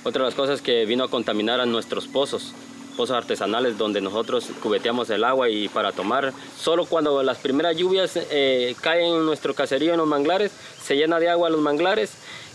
Otra 0.05 0.23
de 0.23 0.29
las 0.29 0.35
cosas 0.35 0.63
que 0.63 0.87
vino 0.87 1.05
a 1.05 1.11
contaminar 1.11 1.61
a 1.61 1.67
nuestros 1.67 2.07
pozos, 2.09 2.55
pozos 2.93 3.17
artesanales 3.17 3.79
donde 3.79 4.01
nosotros 4.01 4.49
cubeteamos 4.63 5.11
el 5.11 5.25
agua 5.25 5.49
y 5.49 5.69
para 5.69 5.93
tomar, 5.93 6.33
solo 6.59 6.87
cuando 6.87 7.23
las 7.23 7.39
primeras 7.39 7.77
lluvias 7.77 8.17
eh, 8.17 8.75
caen 8.81 9.15
en 9.15 9.27
nuestro 9.27 9.55
caserío 9.55 9.93
en 9.93 9.99
los 9.99 10.07
manglares, 10.07 10.53
se 10.83 10.97
llena 10.97 11.19
de 11.19 11.29
agua 11.29 11.51
los 11.51 11.61
manglares 11.61 12.13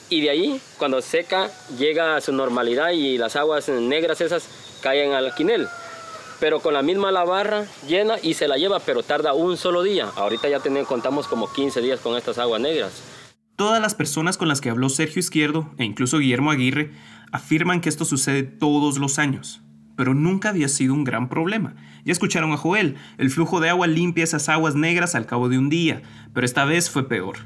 y 0.09 0.21
de 0.21 0.29
ahí 0.29 0.61
cuando 0.77 1.01
seca 1.01 1.51
llega 1.77 2.15
a 2.15 2.21
su 2.21 2.31
normalidad 2.31 2.91
y 2.91 3.17
las 3.17 3.35
aguas 3.35 3.67
negras 3.69 4.21
esas 4.21 4.47
caen 4.81 5.13
al 5.13 5.33
quinel 5.35 5.67
pero 6.39 6.59
con 6.59 6.73
la 6.73 6.81
misma 6.81 7.11
la 7.11 7.23
barra 7.23 7.65
llena 7.87 8.15
y 8.21 8.33
se 8.35 8.47
la 8.47 8.57
lleva, 8.57 8.79
pero 8.79 9.03
tarda 9.03 9.33
un 9.33 9.57
solo 9.57 9.83
día. 9.83 10.09
Ahorita 10.15 10.47
ya 10.49 10.59
tenemos, 10.59 10.87
contamos 10.87 11.27
como 11.27 11.51
15 11.51 11.81
días 11.81 11.99
con 11.99 12.15
estas 12.15 12.37
aguas 12.37 12.61
negras. 12.61 13.01
Todas 13.55 13.81
las 13.81 13.95
personas 13.95 14.37
con 14.37 14.47
las 14.47 14.61
que 14.61 14.69
habló 14.69 14.89
Sergio 14.89 15.19
Izquierdo 15.19 15.73
e 15.77 15.83
incluso 15.83 16.19
Guillermo 16.19 16.51
Aguirre 16.51 16.91
afirman 17.31 17.81
que 17.81 17.89
esto 17.89 18.05
sucede 18.05 18.43
todos 18.43 18.99
los 18.99 19.17
años, 19.17 19.61
pero 19.97 20.13
nunca 20.13 20.49
había 20.49 20.69
sido 20.69 20.93
un 20.93 21.03
gran 21.03 21.27
problema. 21.27 21.75
Ya 22.05 22.13
escucharon 22.13 22.53
a 22.53 22.57
Joel, 22.57 22.95
el 23.17 23.31
flujo 23.31 23.59
de 23.59 23.69
agua 23.69 23.87
limpia 23.87 24.23
esas 24.23 24.47
aguas 24.47 24.75
negras 24.75 25.15
al 25.15 25.25
cabo 25.25 25.49
de 25.49 25.57
un 25.57 25.67
día, 25.67 26.03
pero 26.33 26.45
esta 26.45 26.63
vez 26.63 26.89
fue 26.89 27.09
peor. 27.09 27.39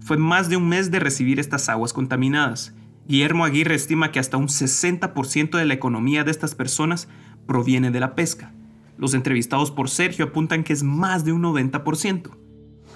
Fue 0.00 0.18
más 0.18 0.50
de 0.50 0.58
un 0.58 0.68
mes 0.68 0.90
de 0.90 1.00
recibir 1.00 1.40
estas 1.40 1.68
aguas 1.70 1.94
contaminadas. 1.94 2.74
Guillermo 3.08 3.44
Aguirre 3.46 3.74
estima 3.74 4.12
que 4.12 4.20
hasta 4.20 4.36
un 4.36 4.48
60% 4.48 5.56
de 5.56 5.64
la 5.64 5.74
economía 5.74 6.24
de 6.24 6.30
estas 6.30 6.54
personas 6.54 7.08
proviene 7.46 7.90
de 7.90 8.00
la 8.00 8.14
pesca. 8.14 8.52
Los 8.98 9.14
entrevistados 9.14 9.70
por 9.70 9.88
Sergio 9.88 10.26
apuntan 10.26 10.62
que 10.62 10.74
es 10.74 10.82
más 10.82 11.24
de 11.24 11.32
un 11.32 11.42
90%. 11.42 12.30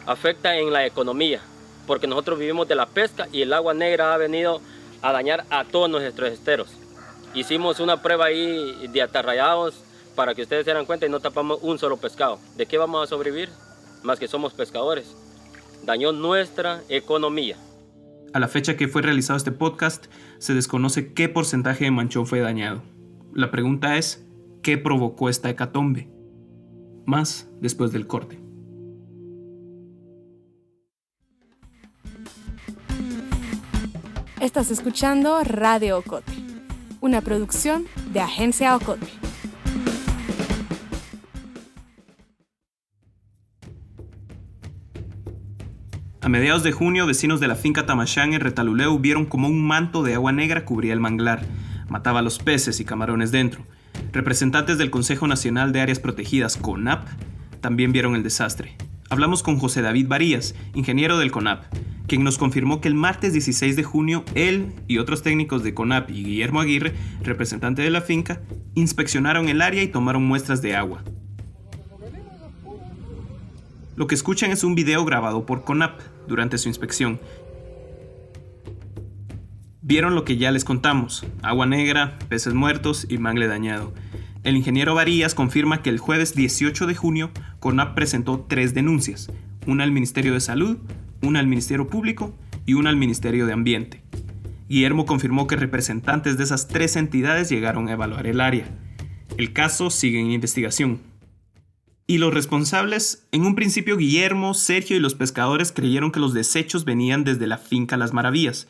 Afecta 0.07 0.55
en 0.57 0.71
la 0.71 0.87
economía, 0.87 1.41
porque 1.87 2.07
nosotros 2.07 2.39
vivimos 2.39 2.69
de 2.69 2.75
la 2.75 2.87
pesca 2.87 3.27
y 3.33 3.41
el 3.41 3.55
agua 3.55 3.73
negra 3.73 4.13
ha 4.13 4.19
venido 4.19 4.61
a 5.01 5.13
dañar 5.13 5.45
a 5.49 5.65
todos 5.65 5.89
nuestros 5.89 6.31
esteros. 6.31 6.77
Hicimos 7.39 7.79
una 7.79 8.03
prueba 8.03 8.25
ahí 8.25 8.89
de 8.89 9.01
atarrayados 9.01 9.85
para 10.17 10.35
que 10.35 10.43
ustedes 10.43 10.65
se 10.65 10.75
den 10.75 10.85
cuenta 10.87 11.07
y 11.07 11.09
no 11.09 11.21
tapamos 11.21 11.61
un 11.63 11.79
solo 11.79 11.97
pescado. 11.97 12.41
¿De 12.57 12.67
qué 12.67 12.79
vamos 12.79 13.01
a 13.01 13.07
sobrevivir? 13.07 13.49
Más 14.03 14.19
que 14.19 14.27
somos 14.27 14.55
pescadores. 14.55 15.15
Dañó 15.85 16.11
nuestra 16.11 16.83
economía. 16.89 17.57
A 18.35 18.41
la 18.41 18.49
fecha 18.49 18.77
que 18.77 18.89
fue 18.89 19.03
realizado 19.03 19.37
este 19.37 19.53
podcast, 19.53 20.07
se 20.39 20.53
desconoce 20.53 21.13
qué 21.13 21.29
porcentaje 21.29 21.85
de 21.85 21.93
manchón 21.93 22.27
fue 22.27 22.41
dañado. 22.41 22.83
La 23.33 23.53
pregunta 23.53 23.97
es, 23.99 24.27
qué 24.61 24.77
provocó 24.77 25.29
esta 25.29 25.49
hecatombe. 25.49 26.09
Más 27.07 27.49
después 27.61 27.93
del 27.93 28.09
corte. 28.09 28.41
Estás 34.41 34.73
escuchando 34.73 35.43
Radio 35.45 35.99
Ocote, 35.99 36.33
una 37.09 37.23
producción 37.23 37.87
de 38.13 38.21
Agencia 38.21 38.77
Ocote. 38.77 39.07
A 46.21 46.29
mediados 46.29 46.63
de 46.63 46.73
junio, 46.73 47.07
vecinos 47.07 47.41
de 47.41 47.49
la 47.49 47.55
finca 47.55 47.87
Tamashán 47.87 48.35
en 48.35 48.43
Retaluleu 48.43 48.99
vieron 48.99 49.25
como 49.25 49.49
un 49.49 49.67
manto 49.67 50.03
de 50.03 50.13
agua 50.13 50.33
negra 50.33 50.67
cubría 50.67 50.93
el 50.93 51.01
manglar, 51.01 51.47
mataba 51.89 52.19
a 52.19 52.23
los 52.23 52.39
peces 52.39 52.79
y 52.79 52.85
camarones 52.85 53.33
dentro. 53.33 53.63
Representantes 54.13 54.77
del 54.77 54.91
Consejo 54.91 55.27
Nacional 55.27 55.73
de 55.73 55.81
Áreas 55.81 56.01
Protegidas, 56.01 56.59
CONAP, 56.59 57.09
también 57.63 57.91
vieron 57.91 58.17
el 58.17 58.23
desastre. 58.23 58.77
Hablamos 59.09 59.43
con 59.43 59.59
José 59.59 59.81
David 59.81 60.09
Varías, 60.09 60.55
ingeniero 60.75 61.17
del 61.17 61.31
CONAP, 61.31 61.65
quien 62.09 62.25
nos 62.25 62.39
confirmó 62.39 62.81
que 62.81 62.89
el 62.89 62.95
martes 62.95 63.33
16 63.33 63.77
de 63.77 63.85
junio 63.85 64.25
él 64.35 64.73
y 64.89 64.99
otros 64.99 65.23
técnicos 65.23 65.63
de 65.63 65.75
CONAP 65.75 66.11
y 66.11 66.25
Guillermo 66.25 66.61
Aguirre, 66.61 66.95
representante 67.23 67.83
de 67.83 67.91
la 67.91 68.01
finca, 68.01 68.41
inspeccionaron 68.75 69.49
el 69.49 69.63
área 69.63 69.85
y 69.85 69.89
tomaron 69.89 70.25
muestras 70.25 70.61
de 70.63 70.75
agua. 70.75 71.05
Lo 73.95 74.09
que 74.09 74.17
escuchan 74.17 74.51
es 74.51 74.65
un 74.65 74.75
video 74.75 75.05
grabado 75.05 75.47
por 75.47 75.63
CONAP 75.63 76.01
durante 76.27 76.59
su 76.59 76.69
inspección 76.69 77.21
Vieron 79.89 80.15
lo 80.15 80.27
que 80.27 80.37
ya 80.37 80.51
les 80.51 80.67
contamos, 80.67 81.25
agua 81.41 81.65
negra, 81.65 82.19
peces 82.29 82.53
muertos 82.53 83.07
y 83.09 83.17
mangle 83.17 83.47
dañado. 83.47 83.95
El 84.45 84.55
ingeniero 84.55 84.95
Varías 84.95 85.35
confirma 85.35 85.81
que 85.81 85.89
el 85.89 85.99
jueves 85.99 86.35
18 86.35 86.87
de 86.87 86.95
junio 86.95 87.31
CONAP 87.59 87.95
presentó 87.95 88.45
tres 88.47 88.75
denuncias, 88.75 89.33
una 89.67 89.85
al 89.85 89.91
Ministerio 89.91 90.35
de 90.35 90.41
Salud, 90.41 90.77
una 91.23 91.41
al 91.41 91.47
Ministerio 91.47 91.89
Público 91.89 92.35
y 92.67 92.75
una 92.75 92.91
al 92.91 92.97
Ministerio 92.97 93.47
de 93.47 93.53
Ambiente. 93.53 94.03
Guillermo 94.69 95.07
confirmó 95.07 95.47
que 95.47 95.57
representantes 95.57 96.37
de 96.37 96.45
esas 96.45 96.69
tres 96.69 96.97
entidades 96.97 97.49
llegaron 97.49 97.89
a 97.89 97.93
evaluar 97.93 98.27
el 98.27 98.41
área. 98.41 98.69
El 99.37 99.53
caso 99.53 99.91
sigue 99.91 100.21
en 100.21 100.31
investigación. 100.31 101.01
Y 102.07 102.19
los 102.19 102.33
responsables, 102.33 103.27
en 103.33 103.45
un 103.45 103.55
principio 103.55 103.97
Guillermo, 103.97 104.55
Sergio 104.55 104.97
y 104.97 105.01
los 105.01 105.15
pescadores 105.15 105.73
creyeron 105.73 106.11
que 106.11 106.21
los 106.21 106.35
desechos 106.35 106.85
venían 106.85 107.25
desde 107.25 107.47
la 107.47 107.59
finca 107.59 107.97
Las 107.97 108.13
Maravillas, 108.13 108.69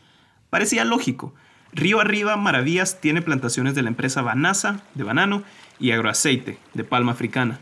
Parecía 0.50 0.84
lógico. 0.84 1.34
Río 1.72 2.00
arriba, 2.00 2.36
Maravillas 2.36 3.00
tiene 3.00 3.20
plantaciones 3.22 3.74
de 3.74 3.82
la 3.82 3.90
empresa 3.90 4.22
Banasa, 4.22 4.82
de 4.94 5.04
banano, 5.04 5.42
y 5.78 5.90
Agroaceite, 5.90 6.58
de 6.74 6.84
palma 6.84 7.12
africana. 7.12 7.60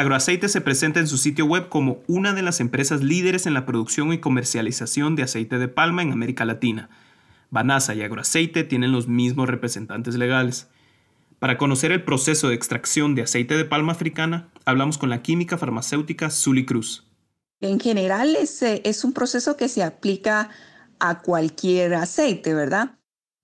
Agroaceite 0.00 0.48
se 0.48 0.62
presenta 0.62 0.98
en 0.98 1.06
su 1.06 1.18
sitio 1.18 1.44
web 1.44 1.68
como 1.68 2.02
una 2.06 2.32
de 2.32 2.40
las 2.40 2.60
empresas 2.60 3.02
líderes 3.02 3.44
en 3.44 3.52
la 3.52 3.66
producción 3.66 4.14
y 4.14 4.18
comercialización 4.18 5.14
de 5.14 5.24
aceite 5.24 5.58
de 5.58 5.68
palma 5.68 6.00
en 6.00 6.10
América 6.10 6.46
Latina. 6.46 6.88
Banasa 7.50 7.94
y 7.94 8.00
Agroaceite 8.00 8.64
tienen 8.64 8.92
los 8.92 9.08
mismos 9.08 9.50
representantes 9.50 10.14
legales. 10.14 10.68
Para 11.38 11.58
conocer 11.58 11.92
el 11.92 12.02
proceso 12.02 12.48
de 12.48 12.54
extracción 12.54 13.14
de 13.14 13.24
aceite 13.24 13.58
de 13.58 13.66
palma 13.66 13.92
africana, 13.92 14.48
hablamos 14.64 14.96
con 14.96 15.10
la 15.10 15.20
química 15.20 15.58
farmacéutica 15.58 16.30
Zully 16.30 16.64
Cruz. 16.64 17.06
En 17.60 17.78
general 17.78 18.36
es, 18.36 18.62
es 18.62 19.04
un 19.04 19.12
proceso 19.12 19.58
que 19.58 19.68
se 19.68 19.82
aplica 19.82 20.48
a 20.98 21.20
cualquier 21.20 21.92
aceite, 21.92 22.54
¿verdad? 22.54 22.96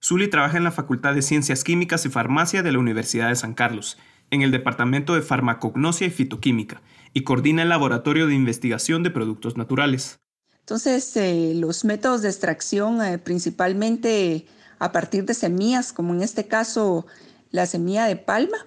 Zully 0.02 0.30
trabaja 0.30 0.56
en 0.56 0.64
la 0.64 0.72
Facultad 0.72 1.14
de 1.14 1.20
Ciencias 1.20 1.64
Químicas 1.64 2.06
y 2.06 2.08
Farmacia 2.08 2.62
de 2.62 2.72
la 2.72 2.78
Universidad 2.78 3.28
de 3.28 3.36
San 3.36 3.52
Carlos 3.52 3.98
en 4.30 4.42
el 4.42 4.50
Departamento 4.50 5.14
de 5.14 5.23
Farmacognosia 5.23 6.06
y 6.06 6.11
Fitoquímica 6.11 6.83
y 7.12 7.23
coordina 7.23 7.62
el 7.62 7.68
Laboratorio 7.68 8.26
de 8.26 8.35
Investigación 8.35 9.02
de 9.02 9.11
Productos 9.11 9.56
Naturales. 9.56 10.21
Entonces, 10.61 11.16
eh, 11.16 11.52
los 11.54 11.85
métodos 11.85 12.23
de 12.23 12.28
extracción 12.28 13.00
eh, 13.02 13.18
principalmente 13.18 14.47
a 14.78 14.92
partir 14.92 15.25
de 15.25 15.35
semillas, 15.35 15.92
como 15.92 16.12
en 16.12 16.23
este 16.23 16.47
caso 16.47 17.06
la 17.50 17.66
semilla 17.66 18.06
de 18.06 18.16
palma, 18.16 18.59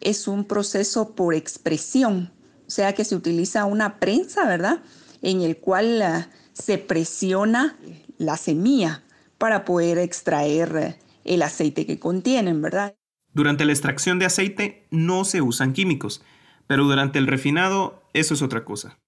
es 0.00 0.28
un 0.28 0.44
proceso 0.44 1.14
por 1.14 1.34
expresión, 1.34 2.32
o 2.66 2.70
sea 2.70 2.94
que 2.94 3.04
se 3.04 3.16
utiliza 3.16 3.64
una 3.64 3.98
prensa, 3.98 4.46
¿verdad? 4.46 4.80
En 5.22 5.42
el 5.42 5.58
cual 5.58 6.00
eh, 6.00 6.26
se 6.52 6.78
presiona 6.78 7.76
la 8.16 8.36
semilla 8.36 9.02
para 9.36 9.64
poder 9.64 9.98
extraer 9.98 10.98
el 11.24 11.42
aceite 11.42 11.84
que 11.84 11.98
contienen, 11.98 12.62
¿verdad? 12.62 12.94
Durante 13.32 13.64
la 13.64 13.72
extracción 13.72 14.18
de 14.18 14.26
aceite 14.26 14.86
no 14.90 15.24
se 15.24 15.40
usan 15.40 15.72
químicos, 15.72 16.22
pero 16.66 16.84
durante 16.84 17.18
el 17.18 17.26
refinado 17.26 18.02
eso 18.12 18.34
es 18.34 18.42
otra 18.42 18.64
cosa. 18.64 18.98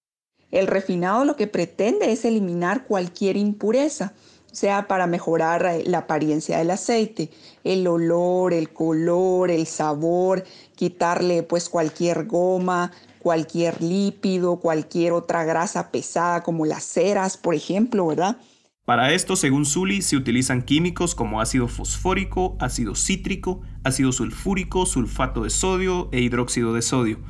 El 0.50 0.66
refinado 0.66 1.24
lo 1.24 1.34
que 1.34 1.46
pretende 1.46 2.12
es 2.12 2.24
eliminar 2.24 2.84
cualquier 2.86 3.36
impureza, 3.36 4.12
sea 4.52 4.86
para 4.86 5.06
mejorar 5.06 5.64
eh, 5.64 5.82
la 5.86 5.98
apariencia 5.98 6.58
del 6.58 6.70
aceite, 6.70 7.30
el 7.64 7.86
olor, 7.86 8.52
el 8.52 8.70
color, 8.72 9.50
el 9.50 9.66
sabor, 9.66 10.44
quitarle 10.76 11.42
pues 11.42 11.68
cualquier 11.68 12.26
goma, 12.26 12.92
cualquier 13.18 13.82
lípido, 13.82 14.56
cualquier 14.56 15.12
otra 15.12 15.44
grasa 15.44 15.90
pesada 15.90 16.42
como 16.42 16.66
las 16.66 16.84
ceras, 16.84 17.38
por 17.38 17.54
ejemplo, 17.54 18.06
¿verdad? 18.06 18.36
Para 18.84 19.12
esto, 19.12 19.36
según 19.36 19.64
Zully, 19.64 20.02
se 20.02 20.16
utilizan 20.16 20.62
químicos 20.62 21.14
como 21.14 21.40
ácido 21.40 21.68
fosfórico, 21.68 22.56
ácido 22.58 22.96
cítrico, 22.96 23.60
ácido 23.84 24.10
sulfúrico, 24.10 24.86
sulfato 24.86 25.44
de 25.44 25.50
sodio 25.50 26.08
e 26.10 26.20
hidróxido 26.20 26.74
de 26.74 26.82
sodio. 26.82 27.20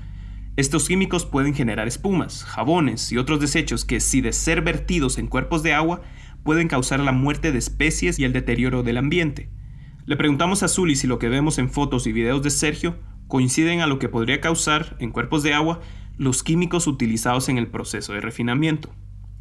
Estos 0.56 0.88
químicos 0.88 1.26
pueden 1.26 1.52
generar 1.52 1.88
espumas, 1.88 2.44
jabones 2.44 3.12
y 3.12 3.18
otros 3.18 3.38
desechos 3.38 3.85
que, 3.85 4.00
si 4.00 4.23
de 4.23 4.32
ser 4.32 4.62
vertidos 4.62 5.18
en 5.18 5.26
cuerpos 5.26 5.62
de 5.62 5.75
agua, 5.75 6.00
pueden 6.42 6.68
causar 6.68 7.00
la 7.00 7.12
muerte 7.12 7.52
de 7.52 7.59
especies 7.59 8.18
y 8.18 8.25
el 8.25 8.32
deterioro 8.32 8.82
del 8.82 8.97
ambiente. 8.97 9.50
Le 10.06 10.16
preguntamos 10.16 10.62
a 10.62 10.68
Zully 10.68 10.97
si 10.97 11.06
lo 11.06 11.18
que 11.18 11.28
vemos 11.28 11.59
en 11.59 11.68
fotos 11.68 12.06
y 12.06 12.12
videos 12.12 12.42
de 12.42 12.49
Sergio 12.49 12.99
coinciden 13.28 13.82
a 13.82 13.87
lo 13.87 13.99
que 13.99 14.09
podría 14.09 14.40
causar, 14.40 14.97
en 15.00 15.11
cuerpos 15.11 15.42
de 15.42 15.52
agua, 15.52 15.80
los 16.16 16.42
químicos 16.42 16.87
utilizados 16.87 17.50
en 17.50 17.59
el 17.59 17.66
proceso 17.66 18.14
de 18.14 18.23
refinamiento. 18.23 18.88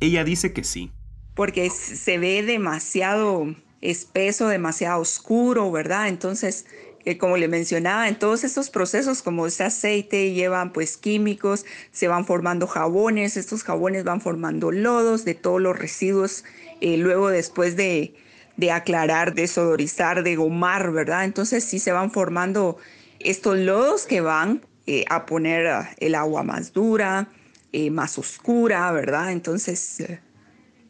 Ella 0.02 0.26
dice 0.26 0.52
que 0.52 0.66
sí 0.66 0.92
porque 1.36 1.70
se 1.70 2.18
ve 2.18 2.44
demasiado 2.44 3.56
espeso, 3.82 4.48
demasiado 4.48 5.02
oscuro, 5.02 5.72
¿verdad? 5.72 6.08
Entonces, 6.08 6.66
eh, 7.04 7.18
como 7.18 7.38
le 7.38 7.48
mencionaba, 7.48 8.08
en 8.08 8.18
todos 8.18 8.44
estos 8.44 8.70
procesos, 8.70 9.24
como 9.24 9.48
ese 9.48 9.64
aceite, 9.64 10.34
llevan 10.34 10.72
pues 10.72 10.98
químicos, 10.98 11.66
se 11.92 12.08
van 12.08 12.26
formando 12.26 12.68
jabones, 12.68 13.38
estos 13.38 13.64
jabones 13.64 14.04
van 14.04 14.22
formando 14.22 14.72
lodos 14.72 15.26
de 15.26 15.34
todos 15.34 15.62
los 15.62 15.78
residuos, 15.78 16.44
eh, 16.80 16.98
luego 16.98 17.30
después 17.30 17.76
de, 17.76 18.14
aclarar, 18.72 19.34
de 19.34 19.48
sodorizar, 19.48 20.24
de 20.24 20.36
gomar, 20.36 20.92
¿verdad? 20.92 21.26
Entonces 21.26 21.64
sí 21.64 21.80
se 21.80 21.92
van 21.92 22.12
formando 22.12 22.78
estos 23.20 23.58
lodos 23.58 24.06
que 24.06 24.22
van 24.22 24.62
eh, 24.86 25.06
a 25.10 25.26
poner 25.26 25.88
el 25.98 26.14
agua 26.14 26.44
más 26.44 26.72
dura, 26.74 27.30
más 27.92 28.20
oscura, 28.20 28.92
¿verdad? 28.92 29.32
Entonces 29.32 30.00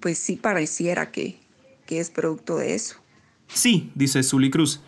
pues 0.02 0.18
sí 0.18 0.36
pareciera 0.36 1.12
que, 1.12 1.40
es 1.88 2.10
producto 2.10 2.56
de 2.56 2.74
eso. 2.74 2.96
Sí, 3.50 3.92
dice 3.96 4.24
Zully 4.24 4.50
Cruz, 4.50 4.80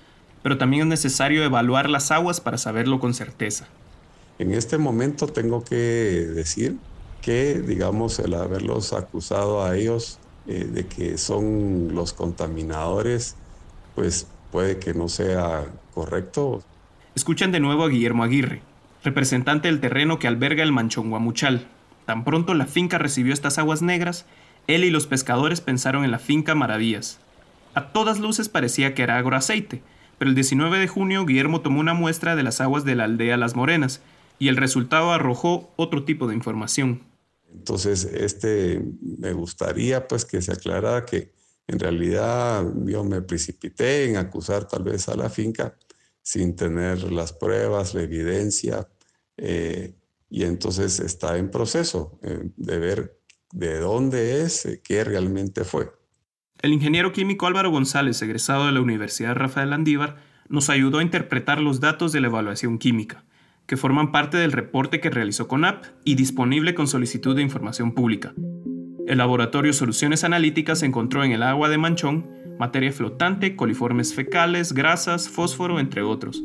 pero 0.41 0.57
también 0.57 0.83
es 0.83 0.87
necesario 0.87 1.43
evaluar 1.43 1.89
las 1.89 2.11
aguas 2.11 2.39
para 2.39 2.57
saberlo 2.57 3.01
con 3.01 3.13
certeza. 3.13 3.67
En 4.39 4.53
este 4.53 4.77
momento 4.77 5.27
tengo 5.27 5.65
que 5.65 5.75
decir 5.75 6.77
que, 7.21 7.59
digamos, 7.59 8.19
el 8.19 8.33
haberlos 8.33 8.93
acusado 8.93 9.65
a 9.65 9.75
ellos 9.75 10.17
eh, 10.47 10.63
de 10.63 10.87
que 10.87 11.17
son 11.17 11.93
los 11.93 12.13
contaminadores, 12.13 13.35
pues 13.95 14.27
puede 14.49 14.79
que 14.79 14.93
no 14.93 15.09
sea 15.09 15.65
correcto. 15.93 16.63
Escuchan 17.15 17.51
de 17.51 17.59
nuevo 17.59 17.83
a 17.83 17.89
Guillermo 17.89 18.23
Aguirre, 18.23 18.61
representante 19.03 19.67
del 19.67 19.81
terreno 19.81 20.19
que 20.19 20.27
alberga 20.27 20.63
el 20.63 20.71
Manchón 20.71 21.09
Guamuchal. 21.09 21.67
Tan 22.05 22.23
pronto 22.23 22.53
la 22.53 22.65
finca 22.65 22.97
recibió 22.97 23.33
estas 23.33 23.57
aguas 23.57 23.81
negras, 23.81 24.25
él 24.67 24.83
y 24.83 24.89
los 24.89 25.07
pescadores 25.07 25.61
pensaron 25.61 26.03
en 26.03 26.11
la 26.11 26.19
finca 26.19 26.55
Maravillas. 26.55 27.19
A 27.73 27.91
todas 27.91 28.19
luces 28.19 28.49
parecía 28.49 28.93
que 28.93 29.03
era 29.03 29.17
agroaceite, 29.17 29.81
pero 30.17 30.29
el 30.29 30.35
19 30.35 30.79
de 30.79 30.87
junio 30.87 31.25
Guillermo 31.25 31.61
tomó 31.61 31.79
una 31.79 31.93
muestra 31.93 32.35
de 32.35 32.43
las 32.43 32.61
aguas 32.61 32.85
de 32.85 32.95
la 32.95 33.05
aldea 33.05 33.37
Las 33.37 33.55
Morenas 33.55 34.01
y 34.39 34.47
el 34.47 34.57
resultado 34.57 35.11
arrojó 35.11 35.71
otro 35.75 36.05
tipo 36.05 36.27
de 36.27 36.35
información. 36.35 37.01
Entonces, 37.51 38.05
este 38.05 38.81
me 39.01 39.33
gustaría 39.33 40.07
pues 40.07 40.25
que 40.25 40.41
se 40.41 40.51
aclarara 40.51 41.05
que 41.05 41.33
en 41.67 41.79
realidad 41.79 42.65
yo 42.85 43.03
me 43.03 43.21
precipité 43.21 44.09
en 44.09 44.17
acusar 44.17 44.67
tal 44.67 44.83
vez 44.83 45.07
a 45.07 45.15
la 45.15 45.29
finca 45.29 45.77
sin 46.21 46.55
tener 46.55 47.11
las 47.11 47.33
pruebas, 47.33 47.93
la 47.93 48.01
evidencia, 48.01 48.87
eh, 49.37 49.93
y 50.29 50.43
entonces 50.43 50.99
está 50.99 51.37
en 51.37 51.51
proceso 51.51 52.17
eh, 52.23 52.49
de 52.55 52.79
ver 52.79 53.19
de 53.53 53.79
dónde 53.79 54.41
es, 54.41 54.65
eh, 54.65 54.81
qué 54.83 55.03
realmente 55.03 55.63
fue. 55.63 55.91
El 56.61 56.73
ingeniero 56.73 57.13
químico 57.13 57.47
Álvaro 57.47 57.71
González, 57.71 58.21
egresado 58.21 58.65
de 58.65 58.71
la 58.73 58.81
Universidad 58.81 59.35
Rafael 59.35 59.71
Andívar, 59.71 60.17
nos 60.49 60.69
ayudó 60.69 60.99
a 60.99 61.03
interpretar 61.03 61.61
los 61.61 61.79
datos 61.79 62.11
de 62.11 62.19
la 62.19 62.27
evaluación 62.27 62.77
química, 62.77 63.23
que 63.65 63.77
forman 63.77 64.11
parte 64.11 64.37
del 64.37 64.51
reporte 64.51 64.99
que 64.99 65.09
realizó 65.09 65.47
CONAP 65.47 65.85
y 66.03 66.15
disponible 66.15 66.75
con 66.75 66.87
solicitud 66.87 67.35
de 67.35 67.41
información 67.41 67.93
pública. 67.93 68.33
El 69.07 69.17
laboratorio 69.17 69.73
Soluciones 69.73 70.23
Analíticas 70.23 70.83
encontró 70.83 71.23
en 71.23 71.31
el 71.31 71.43
agua 71.43 71.69
de 71.69 71.77
Manchón 71.77 72.43
materia 72.57 72.91
flotante, 72.91 73.55
coliformes 73.55 74.13
fecales, 74.13 74.73
grasas, 74.73 75.29
fósforo, 75.29 75.79
entre 75.79 76.01
otros. 76.01 76.43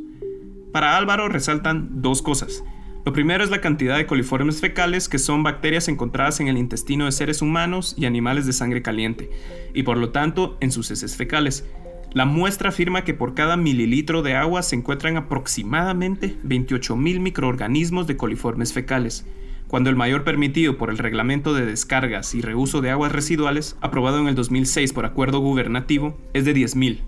Para 0.72 0.96
Álvaro 0.96 1.28
resaltan 1.28 2.02
dos 2.02 2.22
cosas. 2.22 2.64
Lo 3.08 3.14
primero 3.14 3.42
es 3.42 3.48
la 3.48 3.62
cantidad 3.62 3.96
de 3.96 4.04
coliformes 4.04 4.60
fecales, 4.60 5.08
que 5.08 5.18
son 5.18 5.42
bacterias 5.42 5.88
encontradas 5.88 6.40
en 6.40 6.48
el 6.48 6.58
intestino 6.58 7.06
de 7.06 7.12
seres 7.12 7.40
humanos 7.40 7.94
y 7.96 8.04
animales 8.04 8.44
de 8.44 8.52
sangre 8.52 8.82
caliente, 8.82 9.30
y 9.72 9.84
por 9.84 9.96
lo 9.96 10.10
tanto 10.10 10.58
en 10.60 10.70
sus 10.70 10.90
heces 10.90 11.16
fecales. 11.16 11.64
La 12.12 12.26
muestra 12.26 12.68
afirma 12.68 13.04
que 13.04 13.14
por 13.14 13.32
cada 13.32 13.56
mililitro 13.56 14.20
de 14.20 14.34
agua 14.34 14.62
se 14.62 14.76
encuentran 14.76 15.16
aproximadamente 15.16 16.36
28.000 16.44 17.20
microorganismos 17.20 18.06
de 18.06 18.18
coliformes 18.18 18.74
fecales, 18.74 19.24
cuando 19.68 19.88
el 19.88 19.96
mayor 19.96 20.22
permitido 20.22 20.76
por 20.76 20.90
el 20.90 20.98
Reglamento 20.98 21.54
de 21.54 21.64
Descargas 21.64 22.34
y 22.34 22.42
Reuso 22.42 22.82
de 22.82 22.90
Aguas 22.90 23.12
Residuales, 23.12 23.78
aprobado 23.80 24.20
en 24.20 24.28
el 24.28 24.34
2006 24.34 24.92
por 24.92 25.06
acuerdo 25.06 25.38
gubernativo, 25.38 26.14
es 26.34 26.44
de 26.44 26.54
10.000, 26.54 26.98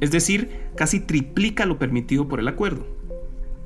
es 0.00 0.10
decir, 0.10 0.50
casi 0.76 0.98
triplica 0.98 1.64
lo 1.64 1.78
permitido 1.78 2.26
por 2.26 2.40
el 2.40 2.48
acuerdo. 2.48 2.88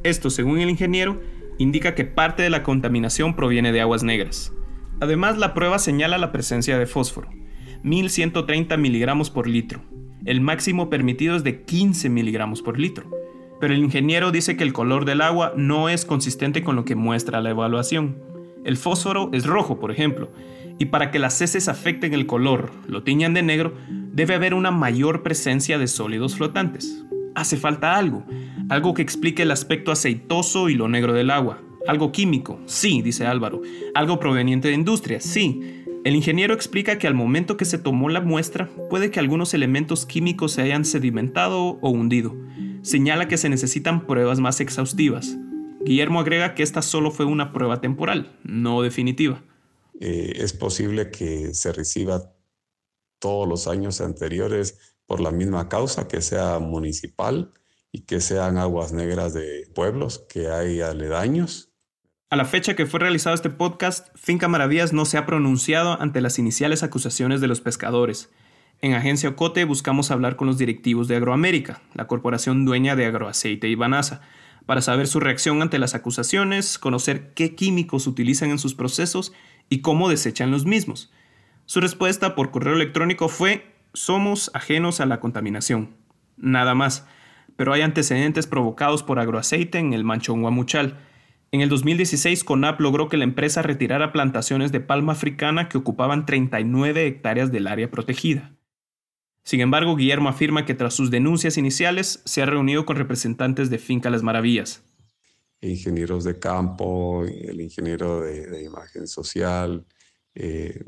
Esto, 0.03 0.29
según 0.31 0.61
el 0.61 0.71
ingeniero, 0.71 1.19
indica 1.59 1.95
que 1.95 2.05
parte 2.05 2.43
de 2.43 2.51
la 2.51 2.63
contaminación 2.63 3.37
proviene 3.37 3.73
de 3.73 3.81
aguas 3.81 4.03
negras. 4.03 4.53
Además, 5.01 5.39
la 5.39 5.55
prueba 5.55 5.79
señala 5.79 6.19
la 6.19 6.33
presencia 6.33 6.79
de 6.79 6.87
fósforo, 6.87 7.29
1130 7.83 8.77
miligramos 8.77 9.31
por 9.31 9.47
litro. 9.47 9.83
El 10.25 10.41
máximo 10.41 10.91
permitido 10.91 11.37
es 11.37 11.45
de 11.45 11.63
15 11.63 12.09
miligramos 12.09 12.63
por 12.63 12.79
litro. 12.79 13.09
Pero 13.61 13.75
el 13.75 13.81
ingeniero 13.81 14.31
dice 14.31 14.57
que 14.57 14.65
el 14.65 14.73
color 14.73 15.05
del 15.05 15.21
agua 15.21 15.53
no 15.57 15.89
es 15.89 16.05
consistente 16.05 16.63
con 16.63 16.77
lo 16.77 16.85
que 16.85 16.95
muestra 16.95 17.41
la 17.41 17.51
evaluación. 17.51 18.19
El 18.65 18.77
fósforo 18.77 19.31
es 19.33 19.47
rojo, 19.47 19.81
por 19.81 19.91
ejemplo, 19.91 20.31
y 20.79 20.87
para 20.87 21.11
que 21.11 21.19
las 21.19 21.41
heces 21.41 21.69
afecten 21.69 22.15
el 22.15 22.27
color, 22.27 22.71
lo 22.87 23.03
tiñan 23.03 23.35
de 23.35 23.43
negro, 23.43 23.75
debe 23.89 24.35
haber 24.35 24.55
una 24.55 24.71
mayor 24.71 25.23
presencia 25.23 25.79
de 25.79 25.89
sólidos 25.89 26.37
flotantes. 26.37 27.05
Hace 27.39 27.57
falta 27.57 27.97
algo, 27.97 28.25
algo 28.69 28.95
que 28.95 29.03
explique 29.03 29.45
el 29.45 29.53
aspecto 29.53 29.93
aceitoso 29.93 30.69
y 30.69 30.75
lo 30.75 30.89
negro 30.89 31.13
del 31.13 31.31
agua. 31.31 31.63
Algo 31.87 32.11
químico, 32.11 32.59
sí, 32.67 33.01
dice 33.01 33.27
Álvaro. 33.27 33.63
Algo 33.95 34.19
proveniente 34.19 34.67
de 34.67 34.75
industria, 34.75 35.21
sí. 35.21 35.85
El 36.05 36.17
ingeniero 36.17 36.53
explica 36.53 36.99
que 36.99 37.07
al 37.07 37.15
momento 37.15 37.57
que 37.57 37.65
se 37.65 37.79
tomó 37.79 38.09
la 38.09 38.21
muestra, 38.21 38.69
puede 38.91 39.13
que 39.13 39.21
algunos 39.21 39.55
elementos 39.55 40.05
químicos 40.05 40.51
se 40.51 40.63
hayan 40.63 40.85
sedimentado 40.85 41.79
o 41.81 41.91
hundido. 41.91 42.35
Señala 42.83 43.29
que 43.29 43.39
se 43.39 43.49
necesitan 43.49 44.05
pruebas 44.05 44.41
más 44.41 44.61
exhaustivas. 44.61 45.39
Guillermo 45.85 46.19
agrega 46.19 46.57
que 46.57 46.65
esta 46.65 46.83
solo 46.83 47.13
fue 47.13 47.25
una 47.25 47.53
prueba 47.53 47.81
temporal, 47.81 48.37
no 48.43 48.83
definitiva. 48.83 49.45
Eh, 50.01 50.33
es 50.39 50.55
posible 50.55 51.13
que 51.13 51.55
se 51.55 51.73
reciba 51.73 52.33
todos 53.21 53.49
los 53.49 53.69
años 53.69 54.01
anteriores 54.01 54.98
por 55.09 55.21
la 55.21 55.33
misma 55.33 55.69
causa, 55.69 56.07
que 56.07 56.21
sea 56.21 56.61
municipal 56.61 57.51
y 57.91 58.03
que 58.03 58.21
sean 58.21 58.59
aguas 58.59 58.93
negras 58.93 59.33
de 59.33 59.67
pueblos 59.75 60.25
que 60.29 60.49
hay 60.49 60.83
aledaños. 60.83 61.73
A 62.31 62.37
la 62.37 62.45
fecha 62.45 62.77
que 62.77 62.85
fue 62.85 63.01
realizado 63.01 63.35
este 63.35 63.49
podcast, 63.49 64.09
Finca 64.15 64.49
Maravillas 64.49 64.93
no 64.93 65.07
se 65.07 65.17
ha 65.17 65.25
pronunciado 65.25 65.99
ante 65.99 66.21
las 66.21 66.39
iniciales 66.39 66.83
acusaciones 66.83 67.41
de 67.41 67.49
los 67.49 67.63
pescadores. 67.63 68.31
En 68.83 68.93
Agencia 68.93 69.31
Ocote 69.31 69.65
buscamos 69.65 70.11
hablar 70.11 70.37
con 70.37 70.47
los 70.47 70.59
directivos 70.59 71.09
de 71.09 71.17
Agroamérica, 71.17 71.81
la 71.95 72.07
corporación 72.07 72.67
dueña 72.67 72.95
de 72.95 73.07
Agroaceite 73.07 73.67
y 73.67 73.75
Banasa, 73.77 74.21
para 74.67 74.83
saber 74.83 75.07
su 75.07 75.21
reacción 75.21 75.63
ante 75.63 75.79
las 75.79 75.95
acusaciones, 75.95 76.79
conocer 76.79 77.33
qué 77.33 77.55
químicos 77.55 78.07
utilizan 78.07 78.51
en 78.51 78.59
sus 78.59 78.75
procesos 78.75 79.33
y 79.71 79.81
cómo 79.81 80.11
desechan 80.11 80.51
los 80.51 80.67
mismos. 80.67 81.11
Su 81.65 81.81
respuesta 81.81 82.35
por 82.35 82.51
correo 82.51 82.75
electrónico 82.75 83.31
fue, 83.31 83.78
somos 83.99 84.51
ajenos 84.55 85.01
a 85.01 85.07
la 85.07 85.21
contaminación. 85.21 85.97
Nada 86.37 86.75
más, 86.75 87.07
pero 87.57 87.73
hay 87.73 87.83
antecedentes 87.83 88.47
provocados 88.47 89.03
por 89.03 89.19
agroaceite 89.19 89.79
en 89.79 89.93
el 89.93 90.05
manchón 90.05 90.43
Guamuchal. 90.43 90.99
En 91.51 91.61
el 91.61 91.69
2016, 91.69 92.45
CONAP 92.45 92.81
logró 92.81 93.09
que 93.09 93.17
la 93.17 93.25
empresa 93.25 93.63
retirara 93.63 94.13
plantaciones 94.13 94.71
de 94.71 94.81
palma 94.81 95.13
africana 95.13 95.69
que 95.69 95.79
ocupaban 95.79 96.27
39 96.27 97.07
hectáreas 97.07 97.51
del 97.51 97.67
área 97.67 97.91
protegida. 97.91 98.55
Sin 99.43 99.61
embargo, 99.61 99.97
Guillermo 99.97 100.29
afirma 100.29 100.65
que 100.65 100.75
tras 100.75 100.95
sus 100.95 101.11
denuncias 101.11 101.57
iniciales 101.57 102.23
se 102.25 102.43
ha 102.43 102.47
reunido 102.47 102.87
con 102.87 102.97
representantes 102.97 103.71
de 103.71 103.79
Finca 103.79 104.11
Las 104.11 104.23
Maravillas. 104.23 104.85
Ingenieros 105.61 106.23
de 106.23 106.39
campo, 106.39 107.25
el 107.25 107.61
ingeniero 107.61 108.21
de, 108.21 108.63
imagen 108.63 109.09
social, 109.09 109.85
eh, 110.35 110.85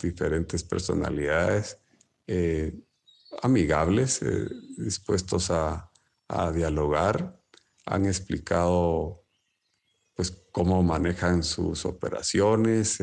diferentes 0.00 0.62
personalidades 0.62 1.83
eh, 2.26 2.74
amigables, 3.42 4.22
eh, 4.22 4.48
dispuestos 4.76 5.50
a, 5.50 5.90
dialogar, 6.52 7.40
han 7.86 8.06
explicado 8.06 9.22
pues, 10.14 10.32
cómo 10.50 10.82
manejan 10.82 11.44
sus 11.44 11.84
operaciones, 11.84 12.98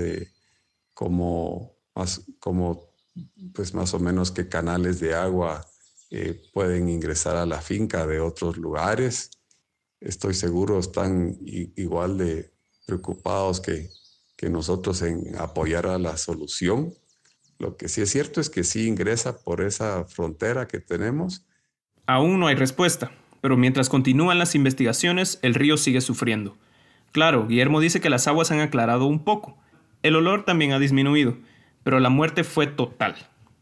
cómo, 0.94 1.78
cómo 2.40 2.92
pues 3.54 3.74
más 3.74 3.94
o 3.94 4.00
menos 4.00 4.32
qué 4.32 4.48
canales 4.50 5.00
de 5.00 5.14
agua 5.14 5.66
eh, 6.10 6.42
pueden 6.54 6.90
ingresar 6.90 7.38
a 7.38 7.46
la 7.46 7.62
finca 7.62 8.06
de 8.06 8.20
otros 8.20 8.58
lugares. 8.58 9.32
Estoy 10.00 10.34
seguro 10.34 10.80
están 10.80 11.38
igual 11.46 12.18
de 12.18 12.52
preocupados 12.86 13.62
que, 13.62 13.90
que 14.36 14.50
nosotros 14.50 15.02
en 15.04 15.36
apoyar 15.38 15.88
a 15.88 15.98
la 15.98 16.18
solución. 16.18 16.94
Lo 17.62 17.78
que 17.78 17.90
sí 17.90 18.02
es 18.02 18.10
cierto 18.10 18.42
es 18.42 18.50
que 18.50 18.64
sí 18.64 18.88
ingresa 18.88 19.38
por 19.38 19.62
esa 19.62 20.06
frontera 20.06 20.68
que 20.68 20.80
tenemos. 20.80 21.46
Aún 22.08 22.40
no 22.40 22.48
hay 22.48 22.56
respuesta, 22.56 23.12
pero 23.40 23.56
mientras 23.56 23.88
continúan 23.88 24.40
las 24.40 24.56
investigaciones, 24.56 25.38
el 25.44 25.54
río 25.54 25.78
sigue 25.78 26.02
sufriendo. 26.02 26.58
Claro, 27.12 27.46
Guillermo 27.46 27.80
dice 27.80 28.02
que 28.02 28.10
las 28.10 28.28
aguas 28.28 28.50
han 28.50 28.62
aclarado 28.62 29.06
un 29.06 29.24
poco. 29.24 29.60
El 30.02 30.16
olor 30.16 30.44
también 30.44 30.72
ha 30.72 30.80
disminuido, 30.80 31.38
pero 31.84 32.00
la 32.00 32.10
muerte 32.10 32.44
fue 32.44 32.66
total. 32.66 33.16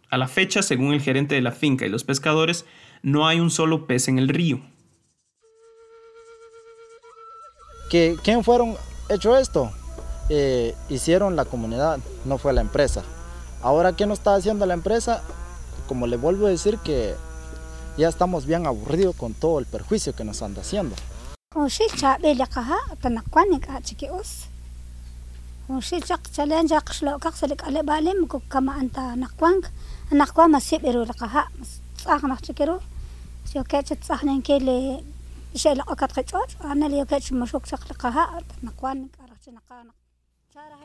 A 0.09 0.17
la 0.17 0.29
fecha, 0.29 0.61
según 0.61 0.93
el 0.93 1.01
gerente 1.01 1.35
de 1.35 1.41
la 1.41 1.51
finca 1.51 1.85
y 1.85 1.89
los 1.89 2.05
pescadores, 2.05 2.65
no 3.03 3.27
hay 3.27 3.41
un 3.41 3.49
solo 3.49 3.85
pez 3.85 4.07
en 4.07 4.17
el 4.17 4.29
río. 4.29 4.61
¿Quién 7.89 8.45
fueron 8.45 8.75
hecho 9.09 9.35
esto? 9.35 9.73
Eh, 10.29 10.73
hicieron 10.87 11.35
la 11.35 11.43
comunidad, 11.43 11.99
no 12.23 12.37
fue 12.37 12.53
la 12.53 12.61
empresa. 12.61 13.03
Ahora, 13.61 13.93
¿qué 13.93 14.05
nos 14.05 14.19
está 14.19 14.35
haciendo 14.35 14.65
la 14.65 14.73
empresa? 14.73 15.21
Como 15.87 16.07
le 16.07 16.15
vuelvo 16.15 16.47
a 16.47 16.49
decir 16.49 16.77
que 16.79 17.15
ya 17.97 18.07
estamos 18.07 18.45
bien 18.45 18.65
aburridos 18.65 19.15
con 19.15 19.33
todo 19.33 19.59
el 19.59 19.65
perjuicio 19.65 20.15
que 20.15 20.23
nos 20.23 20.41
anda 20.41 20.61
haciendo. 20.61 20.95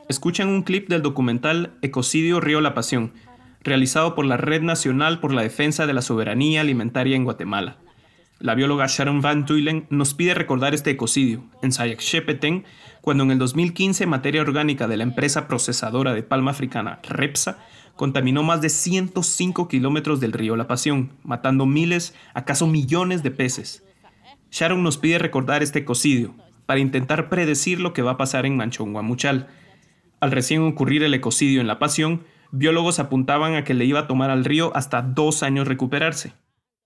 Escuchan 0.07 0.47
un 0.47 0.63
clip 0.63 0.87
del 0.87 1.01
documental 1.01 1.73
Ecocidio 1.81 2.39
Río 2.39 2.61
La 2.61 2.73
Pasión, 2.73 3.13
realizado 3.61 4.15
por 4.15 4.25
la 4.25 4.37
Red 4.37 4.61
Nacional 4.61 5.19
por 5.19 5.33
la 5.33 5.41
Defensa 5.41 5.87
de 5.87 5.93
la 5.93 6.01
Soberanía 6.01 6.61
Alimentaria 6.61 7.15
en 7.15 7.23
Guatemala. 7.23 7.77
La 8.39 8.53
bióloga 8.53 8.85
Sharon 8.87 9.21
Van 9.21 9.45
Tuylen 9.45 9.87
nos 9.89 10.13
pide 10.13 10.33
recordar 10.33 10.73
este 10.73 10.91
ecocidio 10.91 11.43
en 11.61 11.71
Sayak 11.71 12.01
Shepeten, 12.01 12.65
cuando 13.01 13.23
en 13.23 13.31
el 13.31 13.39
2015 13.39 14.05
materia 14.05 14.41
orgánica 14.41 14.87
de 14.87 14.97
la 14.97 15.03
empresa 15.03 15.47
procesadora 15.47 16.13
de 16.13 16.23
palma 16.23 16.51
africana 16.51 16.99
Repsa 17.03 17.57
contaminó 17.95 18.43
más 18.43 18.61
de 18.61 18.69
105 18.69 19.67
kilómetros 19.67 20.19
del 20.19 20.33
río 20.33 20.55
La 20.55 20.67
Pasión, 20.67 21.13
matando 21.23 21.65
miles, 21.65 22.13
acaso 22.33 22.67
millones 22.67 23.23
de 23.23 23.31
peces. 23.31 23.83
Sharon 24.51 24.83
nos 24.83 24.97
pide 24.97 25.17
recordar 25.17 25.63
este 25.63 25.79
ecocidio 25.79 26.35
para 26.65 26.79
intentar 26.79 27.29
predecir 27.29 27.79
lo 27.79 27.93
que 27.93 28.01
va 28.01 28.11
a 28.11 28.17
pasar 28.17 28.45
en 28.45 28.57
Manchón 28.57 28.93
Guamuchal. 28.93 29.47
Al 30.25 30.31
recién 30.31 30.63
ocurrir 30.63 31.03
el 31.03 31.13
ecocidio 31.13 31.61
en 31.61 31.67
La 31.67 31.77
Pasión, 31.77 32.23
biólogos 32.51 32.97
apuntaban 32.97 33.53
a 33.53 33.63
que 33.63 33.75
le 33.75 33.85
iba 33.85 33.99
a 33.99 34.07
tomar 34.07 34.31
al 34.31 34.43
río 34.43 34.71
hasta 34.75 35.03
dos 35.03 35.43
años 35.43 35.67
recuperarse. 35.67 36.33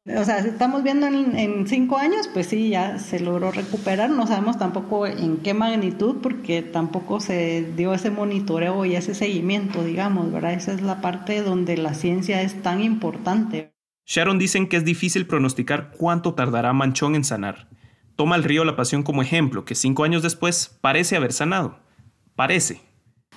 O 0.06 0.26
sea, 0.26 0.40
estamos 0.40 0.84
viendo 0.84 1.08
en, 1.08 1.66
cinco 1.66 1.96
años, 1.96 2.30
pues 2.34 2.48
sí, 2.48 2.68
ya 2.68 3.00
se 3.00 3.22
logró 3.22 3.54
recuperar. 3.54 4.10
No 4.10 4.28
sabemos 4.28 4.60
tampoco 4.60 5.08
en 5.08 5.38
qué 5.38 5.54
magnitud, 5.54 6.18
porque 6.22 6.62
tampoco 6.62 7.22
se 7.22 7.72
dio 7.78 7.94
ese 7.94 8.12
monitoreo 8.12 8.84
y 8.84 8.98
ese 8.98 9.16
seguimiento, 9.16 9.86
digamos, 9.86 10.34
¿verdad? 10.34 10.52
Esa 10.52 10.74
es 10.74 10.82
la 10.82 11.00
parte 11.00 11.42
donde 11.42 11.78
la 11.78 11.94
ciencia 11.94 12.42
es 12.42 12.62
tan 12.62 12.82
importante. 12.82 13.74
Sharon 14.06 14.38
dicen 14.38 14.68
que 14.68 14.76
es 14.76 14.84
difícil 14.84 15.26
pronosticar 15.28 15.92
cuánto 15.98 16.34
tardará 16.34 16.74
Manchón 16.74 17.16
en 17.16 17.24
sanar. 17.24 17.70
Toma 18.18 18.36
el 18.36 18.44
río 18.44 18.66
La 18.66 18.76
Pasión 18.76 19.02
como 19.02 19.22
ejemplo, 19.22 19.64
que 19.64 19.76
cinco 19.76 20.04
años 20.04 20.24
después 20.24 20.78
parece 20.82 21.16
haber 21.16 21.32
sanado. 21.32 21.80
Parece. 22.36 22.89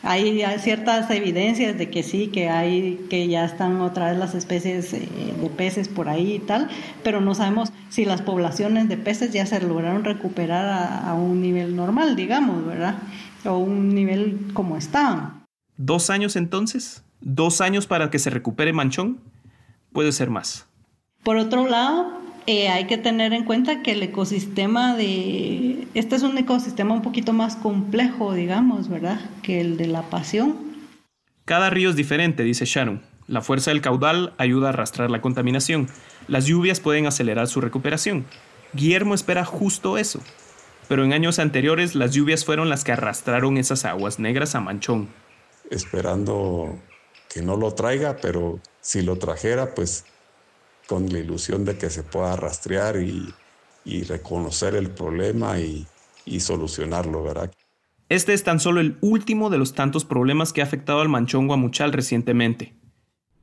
Hay, 0.02 0.44
ciertas 0.58 1.08
evidencias 1.10 1.78
de 1.78 1.88
que 1.88 2.02
sí, 2.02 2.26
que 2.28 2.48
hay, 2.48 3.06
que 3.08 3.28
ya 3.28 3.44
están 3.44 3.80
otra 3.80 4.10
vez 4.10 4.18
las 4.18 4.34
especies 4.34 4.92
eh, 4.92 5.08
de 5.40 5.48
peces 5.50 5.88
por 5.88 6.08
ahí 6.08 6.34
y 6.34 6.38
tal, 6.40 6.68
pero 7.04 7.20
no 7.20 7.34
sabemos 7.34 7.72
si 7.88 8.04
las 8.04 8.20
poblaciones 8.20 8.88
de 8.88 8.96
peces 8.96 9.32
ya 9.32 9.46
se 9.46 9.60
lograron 9.60 10.02
recuperar 10.04 11.04
a, 11.04 11.14
un 11.14 11.40
nivel 11.40 11.76
normal, 11.76 12.16
digamos, 12.16 12.66
¿verdad? 12.66 12.96
O 13.44 13.58
un 13.58 13.94
nivel 13.94 14.50
como 14.54 14.76
estaban. 14.76 15.44
¿Dos 15.76 16.10
años 16.10 16.34
entonces? 16.34 17.04
¿Dos 17.20 17.60
años 17.60 17.86
para 17.86 18.10
que 18.10 18.18
se 18.18 18.30
recupere 18.30 18.72
Manchón? 18.72 19.18
Puede 19.92 20.10
ser 20.10 20.30
más. 20.30 20.66
Por 21.22 21.36
otro 21.36 21.68
lado, 21.68 22.18
eh, 22.46 22.68
hay 22.68 22.86
que 22.86 22.98
tener 22.98 23.32
en 23.32 23.44
cuenta 23.44 23.82
que 23.82 23.92
el 23.92 24.02
ecosistema 24.02 24.96
de... 24.96 25.86
Este 25.94 26.16
es 26.16 26.22
un 26.22 26.36
ecosistema 26.38 26.94
un 26.94 27.02
poquito 27.02 27.32
más 27.32 27.56
complejo, 27.56 28.34
digamos, 28.34 28.88
¿verdad? 28.88 29.20
Que 29.42 29.60
el 29.60 29.76
de 29.76 29.86
la 29.86 30.02
pasión. 30.02 30.56
Cada 31.44 31.70
río 31.70 31.90
es 31.90 31.96
diferente, 31.96 32.42
dice 32.42 32.64
Sharon. 32.64 33.02
La 33.28 33.42
fuerza 33.42 33.70
del 33.70 33.80
caudal 33.80 34.34
ayuda 34.38 34.66
a 34.66 34.70
arrastrar 34.70 35.10
la 35.10 35.20
contaminación. 35.20 35.88
Las 36.28 36.46
lluvias 36.46 36.80
pueden 36.80 37.06
acelerar 37.06 37.46
su 37.46 37.60
recuperación. 37.60 38.26
Guillermo 38.72 39.14
espera 39.14 39.44
justo 39.44 39.96
eso. 39.96 40.20
Pero 40.88 41.04
en 41.04 41.12
años 41.12 41.38
anteriores 41.38 41.94
las 41.94 42.12
lluvias 42.12 42.44
fueron 42.44 42.68
las 42.68 42.84
que 42.84 42.92
arrastraron 42.92 43.56
esas 43.56 43.84
aguas 43.84 44.18
negras 44.18 44.54
a 44.54 44.60
Manchón. 44.60 45.08
Esperando 45.70 46.78
que 47.32 47.42
no 47.42 47.56
lo 47.56 47.72
traiga, 47.72 48.16
pero 48.20 48.60
si 48.80 49.02
lo 49.02 49.16
trajera, 49.16 49.74
pues 49.74 50.04
con 50.86 51.12
la 51.12 51.18
ilusión 51.18 51.64
de 51.64 51.76
que 51.76 51.90
se 51.90 52.02
pueda 52.02 52.36
rastrear 52.36 52.96
y, 52.96 53.34
reconocer 54.04 54.74
el 54.76 54.90
problema 54.90 55.58
y, 55.58 55.86
y 56.24 56.40
solucionarlo, 56.40 57.22
¿verdad? 57.22 57.50
Este 58.08 58.32
es 58.32 58.44
tan 58.44 58.60
solo 58.60 58.80
el 58.80 58.96
último 59.00 59.50
de 59.50 59.58
los 59.58 59.74
tantos 59.74 60.04
problemas 60.04 60.52
que 60.52 60.60
ha 60.60 60.64
afectado 60.64 61.00
al 61.00 61.08
manchón 61.08 61.46
guamuchal 61.46 61.92
recientemente. 61.92 62.74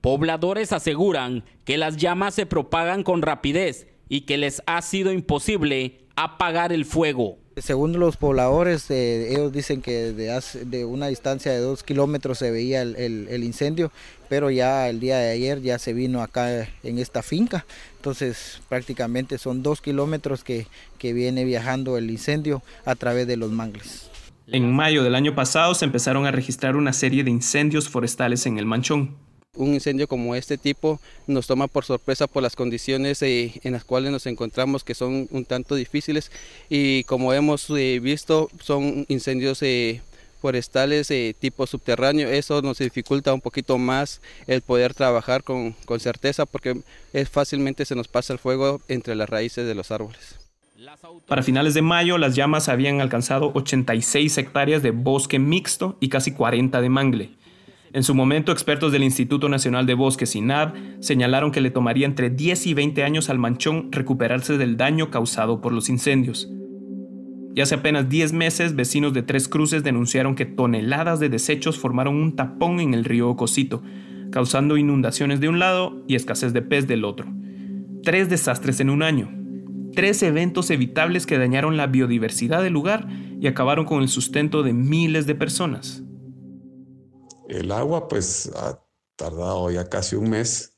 Pobladores 0.02 0.71
aseguran 0.71 1.43
que 1.65 1.78
las 1.78 1.97
llamas 1.97 2.36
se 2.36 2.45
propagan 2.45 3.04
con 3.04 3.21
rapidez 3.21 3.88
y 4.08 4.21
que 4.21 4.38
les 4.38 4.62
ha 4.65 4.82
sido 4.82 5.12
imposible 5.12 6.08
apagar 6.15 6.71
el 6.71 6.86
fuego. 6.86 7.39
Según 7.62 8.00
los 8.00 8.17
pobladores, 8.17 8.89
eh, 8.91 9.34
ellos 9.34 9.52
dicen 9.52 9.82
que 9.82 10.13
de, 10.13 10.86
una 10.86 11.08
distancia 11.08 11.52
de 11.52 11.60
dos 11.60 11.84
kilómetros 11.84 12.38
se 12.38 12.52
veía 12.52 12.82
el, 12.82 13.43
incendio, 13.43 13.91
pero 14.28 14.50
ya 14.50 14.89
el 14.89 15.00
día 15.00 15.17
de 15.17 15.32
ayer 15.32 15.62
ya 15.62 15.80
se 15.80 15.93
vino 15.93 16.22
acá 16.22 16.67
en 16.84 17.00
esta 17.00 17.22
finca, 17.22 17.65
entonces 17.98 18.62
prácticamente 18.69 19.38
son 19.38 19.63
dos 19.63 19.82
kilómetros 19.82 20.43
que, 20.43 20.67
que 20.98 21.13
viene 21.13 21.45
viajando 21.45 21.98
el 21.98 22.10
incendio 22.10 22.62
a 22.86 22.95
través 22.95 23.28
de 23.28 23.38
los 23.38 23.52
mangles. 23.52 24.10
En 24.48 24.72
mayo 24.74 25.04
del 25.04 25.15
año 25.15 25.36
pasado 25.36 25.76
se 25.76 25.86
empezaron 25.86 26.26
a 26.26 26.32
registrar 26.32 26.76
una 26.76 26.93
serie 26.93 27.24
de 27.24 27.30
incendios 27.30 27.88
forestales 27.89 28.45
en 28.45 28.58
el 28.58 28.65
Manchón 28.65 29.15
un 29.60 29.74
incendio 29.74 30.08
como 30.08 30.36
este 30.36 30.58
tipo 30.58 31.00
nos 31.28 31.45
toma 31.45 31.67
por 31.67 31.86
sorpresa 31.86 32.28
por 32.28 32.41
las 32.41 32.56
condiciones 32.56 33.22
eh, 33.22 33.60
en 33.63 33.74
las 33.74 33.84
cuales 33.84 34.12
nos 34.12 34.26
encontramos 34.26 34.84
que 34.84 34.95
son 34.95 35.28
un 35.32 35.45
tanto 35.45 35.76
difíciles 35.76 36.32
y 36.69 37.04
como 37.04 37.34
hemos 37.34 37.69
eh, 37.69 38.00
visto 38.02 38.50
son 38.62 39.06
incendios 39.10 39.62
eh, 39.62 40.02
forestales 40.41 41.12
tipo 41.39 41.67
subterráneo, 41.67 42.30
eso 42.30 42.62
nos 42.62 42.78
dificulta 42.78 43.34
un 43.34 43.41
poquito 43.41 43.78
más 43.78 44.22
el 44.48 44.62
poder 44.62 44.93
trabajar 44.93 45.43
con, 45.43 45.74
con 45.86 46.00
certeza 46.00 46.45
porque 46.45 46.82
es, 47.12 47.30
fácilmente 47.30 47.84
se 47.84 47.95
nos 47.95 48.08
pasa 48.08 48.32
el 48.32 48.39
fuego 48.39 48.82
entre 48.88 49.15
las 49.15 49.30
raíces 49.30 49.67
de 49.67 49.76
los 49.76 49.91
árboles. 49.91 50.39
Para 51.28 51.43
finales 51.43 51.74
de 51.74 51.82
mayo, 51.82 52.17
las 52.17 52.36
llamas 52.36 52.69
habían 52.69 53.02
alcanzado 53.02 53.52
86 53.54 54.38
hectáreas 54.38 54.82
de 54.82 54.91
bosque 54.91 55.38
mixto 55.38 55.98
y 56.00 56.08
casi 56.08 56.32
40 56.32 56.80
de 56.80 56.89
mangle. 56.89 57.30
En 57.91 58.04
su 58.04 58.13
momento, 58.13 58.52
expertos 58.52 58.91
del 58.91 59.04
Instituto 59.04 59.49
Nacional 59.49 59.88
de 59.88 59.95
Bosques, 59.95 60.36
INAB, 60.36 60.73
señalaron 60.99 61.52
que 61.52 61.62
le 61.62 61.71
tomaría 61.71 62.06
entre 62.06 62.30
10 62.30 62.67
y 62.67 62.73
20 62.75 63.04
años 63.04 63.30
al 63.30 63.39
manchón 63.39 63.91
recuperarse 63.91 64.58
del 64.60 64.78
daño 64.78 65.10
causado 65.10 65.60
por 65.60 65.73
los 65.73 65.89
incendios. 65.89 66.52
Y 67.56 67.62
hace 67.62 67.75
apenas 67.75 68.08
10 68.08 68.34
meses, 68.34 68.75
vecinos 68.75 69.13
de 69.13 69.23
Tres 69.23 69.47
Cruces 69.47 69.84
denunciaron 69.84 70.36
que 70.36 70.45
toneladas 70.45 71.19
de 71.19 71.30
desechos 71.30 71.80
formaron 71.80 72.15
un 72.15 72.36
tapón 72.36 72.80
en 72.80 72.93
el 72.93 73.06
río 73.06 73.28
Ocosito, 73.28 73.82
causando 74.32 74.78
inundaciones 74.78 75.39
de 75.39 75.49
un 75.49 75.58
lado 75.58 76.04
y 76.08 76.13
escasez 76.13 76.54
de 76.54 76.62
pez 76.62 76.88
del 76.88 77.04
otro. 77.04 77.28
Tres 78.04 78.30
desastres 78.30 78.80
en 78.82 78.91
un 78.91 79.02
año. 79.02 79.32
Tres 79.95 80.21
eventos 80.21 80.69
evitables 80.69 81.25
que 81.25 81.39
dañaron 81.39 81.75
la 81.75 81.88
biodiversidad 81.88 82.62
del 82.62 82.73
lugar 82.73 83.08
y 83.41 83.47
acabaron 83.47 83.86
con 83.86 84.04
el 84.04 84.10
sustento 84.10 84.62
de 84.62 84.73
miles 84.73 85.25
de 85.25 85.34
personas. 85.34 86.04
El 87.49 87.71
agua 87.71 88.07
pues 88.07 88.51
ha 88.55 88.79
tardado 89.15 89.71
ya 89.71 89.89
casi 89.89 90.15
un 90.15 90.29
mes. 90.29 90.77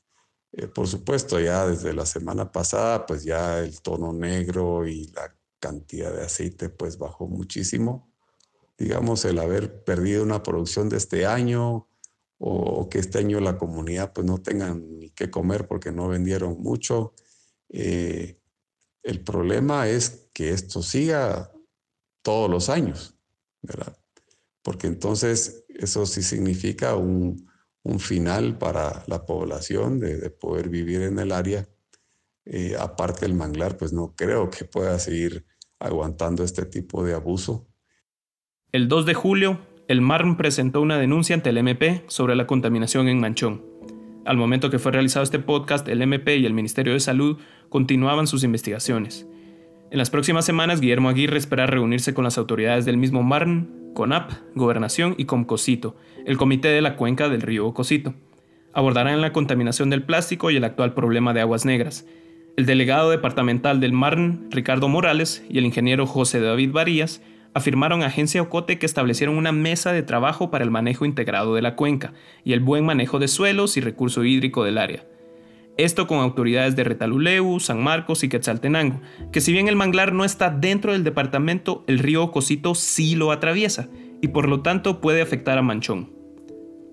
Eh, 0.52 0.68
por 0.68 0.88
supuesto, 0.88 1.38
ya 1.38 1.66
desde 1.66 1.92
la 1.92 2.06
semana 2.06 2.50
pasada 2.50 3.04
pues 3.04 3.24
ya 3.24 3.60
el 3.60 3.82
tono 3.82 4.12
negro 4.12 4.86
y 4.86 5.08
la 5.08 5.36
cantidad 5.60 6.12
de 6.12 6.24
aceite 6.24 6.70
pues 6.70 6.96
bajó 6.96 7.26
muchísimo. 7.26 8.10
Digamos, 8.78 9.24
el 9.26 9.38
haber 9.38 9.84
perdido 9.84 10.22
una 10.22 10.42
producción 10.42 10.88
de 10.88 10.96
este 10.96 11.26
año 11.26 11.88
o 12.38 12.88
que 12.88 12.98
este 12.98 13.18
año 13.18 13.38
la 13.38 13.58
comunidad 13.58 14.14
pues 14.14 14.26
no 14.26 14.38
tenga 14.38 14.74
ni 14.74 15.10
qué 15.10 15.30
comer 15.30 15.68
porque 15.68 15.92
no 15.92 16.08
vendieron 16.08 16.58
mucho. 16.60 17.14
Eh, 17.68 18.40
el 19.02 19.22
problema 19.22 19.88
es 19.88 20.30
que 20.32 20.50
esto 20.50 20.82
siga 20.82 21.52
todos 22.22 22.48
los 22.50 22.70
años, 22.70 23.14
¿verdad? 23.60 24.01
Porque 24.62 24.86
entonces 24.86 25.64
eso 25.68 26.06
sí 26.06 26.22
significa 26.22 26.96
un, 26.96 27.50
final 27.98 28.58
para 28.58 29.02
la 29.08 29.26
población 29.26 29.98
de, 29.98 30.30
poder 30.30 30.68
vivir 30.68 31.02
en 31.02 31.18
el 31.18 31.32
área. 31.32 31.68
Eh, 32.44 32.76
aparte 32.78 33.26
el 33.26 33.34
manglar, 33.34 33.76
pues 33.76 33.92
no 33.92 34.14
creo 34.16 34.50
que 34.50 34.64
pueda 34.64 34.98
seguir 34.98 35.44
aguantando 35.80 36.44
este 36.44 36.64
tipo 36.64 37.04
de 37.04 37.14
abuso. 37.14 37.68
El 38.70 38.88
2 38.88 39.06
de 39.06 39.14
julio, 39.14 39.60
el 39.88 40.00
MARM 40.00 40.36
presentó 40.36 40.80
una 40.80 40.96
denuncia 40.96 41.34
ante 41.34 41.50
el 41.50 41.58
MP 41.58 42.04
sobre 42.06 42.36
la 42.36 42.46
contaminación 42.46 43.08
en 43.08 43.20
Manchón. 43.20 43.62
Al 44.24 44.36
momento 44.36 44.70
que 44.70 44.78
fue 44.78 44.92
realizado 44.92 45.24
este 45.24 45.40
podcast, 45.40 45.88
el 45.88 46.00
MP 46.00 46.36
y 46.36 46.46
el 46.46 46.54
Ministerio 46.54 46.92
de 46.92 47.00
Salud 47.00 47.38
continuaban 47.68 48.28
sus 48.28 48.44
investigaciones. 48.44 49.26
En 49.92 49.98
las 49.98 50.08
próximas 50.08 50.46
semanas, 50.46 50.80
Guillermo 50.80 51.10
Aguirre 51.10 51.36
espera 51.36 51.66
reunirse 51.66 52.14
con 52.14 52.24
las 52.24 52.38
autoridades 52.38 52.86
del 52.86 52.96
mismo 52.96 53.22
MARN, 53.22 53.90
CONAP, 53.92 54.32
Gobernación 54.54 55.14
y 55.18 55.26
Comcosito, 55.26 55.96
el 56.24 56.38
comité 56.38 56.68
de 56.68 56.80
la 56.80 56.96
cuenca 56.96 57.28
del 57.28 57.42
río 57.42 57.74
Cosito. 57.74 58.14
Abordarán 58.72 59.20
la 59.20 59.34
contaminación 59.34 59.90
del 59.90 60.02
plástico 60.02 60.50
y 60.50 60.56
el 60.56 60.64
actual 60.64 60.94
problema 60.94 61.34
de 61.34 61.42
aguas 61.42 61.66
negras, 61.66 62.06
el 62.56 62.64
delegado 62.64 63.10
departamental 63.10 63.80
del 63.80 63.92
MARN, 63.92 64.48
Ricardo 64.50 64.88
Morales, 64.88 65.44
y 65.50 65.58
el 65.58 65.66
ingeniero 65.66 66.06
José 66.06 66.40
David 66.40 66.72
Varías 66.72 67.20
afirmaron 67.52 68.02
a 68.02 68.06
Agencia 68.06 68.40
Ocote 68.40 68.78
que 68.78 68.86
establecieron 68.86 69.36
una 69.36 69.52
mesa 69.52 69.92
de 69.92 70.02
trabajo 70.02 70.50
para 70.50 70.64
el 70.64 70.70
manejo 70.70 71.04
integrado 71.04 71.54
de 71.54 71.60
la 71.60 71.76
cuenca 71.76 72.14
y 72.44 72.54
el 72.54 72.60
buen 72.60 72.86
manejo 72.86 73.18
de 73.18 73.28
suelos 73.28 73.76
y 73.76 73.82
recurso 73.82 74.24
hídrico 74.24 74.64
del 74.64 74.78
área. 74.78 75.04
Esto 75.82 76.06
con 76.06 76.18
autoridades 76.18 76.76
de 76.76 76.84
Retaluleu, 76.84 77.58
San 77.58 77.82
Marcos 77.82 78.22
y 78.22 78.28
Quetzaltenango, 78.28 79.00
que 79.32 79.40
si 79.40 79.52
bien 79.52 79.66
el 79.66 79.74
manglar 79.74 80.12
no 80.12 80.24
está 80.24 80.48
dentro 80.48 80.92
del 80.92 81.02
departamento, 81.02 81.82
el 81.88 81.98
río 81.98 82.30
Cosito 82.30 82.76
sí 82.76 83.16
lo 83.16 83.32
atraviesa 83.32 83.88
y 84.20 84.28
por 84.28 84.48
lo 84.48 84.62
tanto 84.62 85.00
puede 85.00 85.22
afectar 85.22 85.58
a 85.58 85.62
Manchón. 85.62 86.12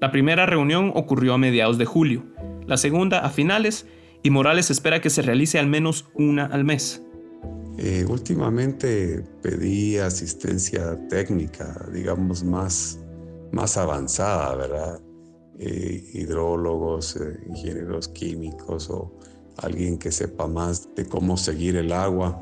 La 0.02 0.10
primera 0.10 0.48
reunión 0.48 0.92
ocurrió 0.96 1.36
a 1.36 1.38
mediados 1.38 1.78
de 1.78 1.86
julio, 1.86 2.26
la 2.66 2.78
segunda 2.78 3.20
a 3.20 3.30
finales 3.30 3.86
y 4.24 4.32
Morales 4.32 4.72
espera 4.72 5.02
que 5.02 5.12
se 5.12 5.22
realice 5.22 5.60
al 5.60 5.68
menos 5.68 6.10
una 6.16 6.48
al 6.48 6.64
mes. 6.64 7.04
Eh, 7.78 8.06
últimamente 8.10 9.24
pedí 9.44 9.98
asistencia 9.98 10.98
técnica, 11.10 11.86
digamos, 11.94 12.44
más, 12.44 13.00
más 13.52 13.78
avanzada, 13.78 14.56
¿verdad? 14.56 15.00
Eh, 15.62 16.10
hidrólogos, 16.14 17.18
eh, 17.18 17.38
ingenieros 17.46 18.08
químicos 18.08 18.90
o 18.90 19.12
alguien 19.58 19.98
que 19.98 20.10
sepa 20.10 20.48
más 20.48 20.88
de 20.96 21.06
cómo 21.06 21.36
seguir 21.36 21.76
el 21.76 21.92
agua, 21.92 22.42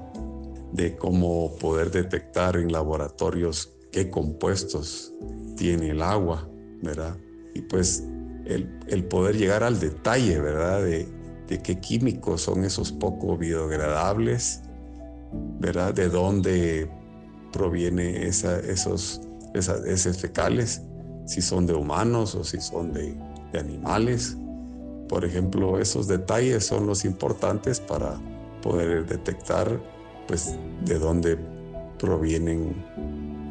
de 0.72 0.96
cómo 0.96 1.56
poder 1.56 1.90
detectar 1.90 2.58
en 2.58 2.72
laboratorios 2.72 3.74
qué 3.92 4.12
compuestos 4.12 5.16
tiene 5.56 5.90
el 5.90 6.04
agua, 6.04 6.48
¿verdad? 6.84 7.18
Y 7.56 7.62
pues 7.62 8.04
el, 8.46 8.80
el 8.88 9.06
poder 9.06 9.36
llegar 9.36 9.64
al 9.64 9.80
detalle, 9.80 10.40
¿verdad? 10.40 10.84
De, 10.84 11.08
de 11.48 11.60
qué 11.64 11.80
químicos 11.80 12.42
son 12.42 12.66
esos 12.66 12.92
poco 12.92 13.36
biodegradables, 13.36 14.62
¿verdad? 15.60 15.92
De 15.92 16.08
dónde 16.10 16.88
proviene 17.52 18.28
esa, 18.28 18.60
esos 18.60 19.22
esas 19.56 20.18
fecales, 20.18 20.82
si 21.28 21.42
son 21.42 21.68
de 21.68 21.74
humanos 21.74 22.34
o 22.34 22.44
si 22.44 22.60
son 22.60 22.94
de, 22.94 23.16
animales. 23.54 24.38
Por 25.10 25.26
ejemplo, 25.26 25.80
esos 25.80 26.08
detalles 26.08 26.66
son 26.66 26.86
los 26.86 27.06
importantes 27.06 27.80
para 27.80 28.20
poder 28.62 29.06
detectar 29.06 29.80
pues 30.28 30.56
de 30.84 31.00
dónde 31.00 31.38
provienen 31.98 32.76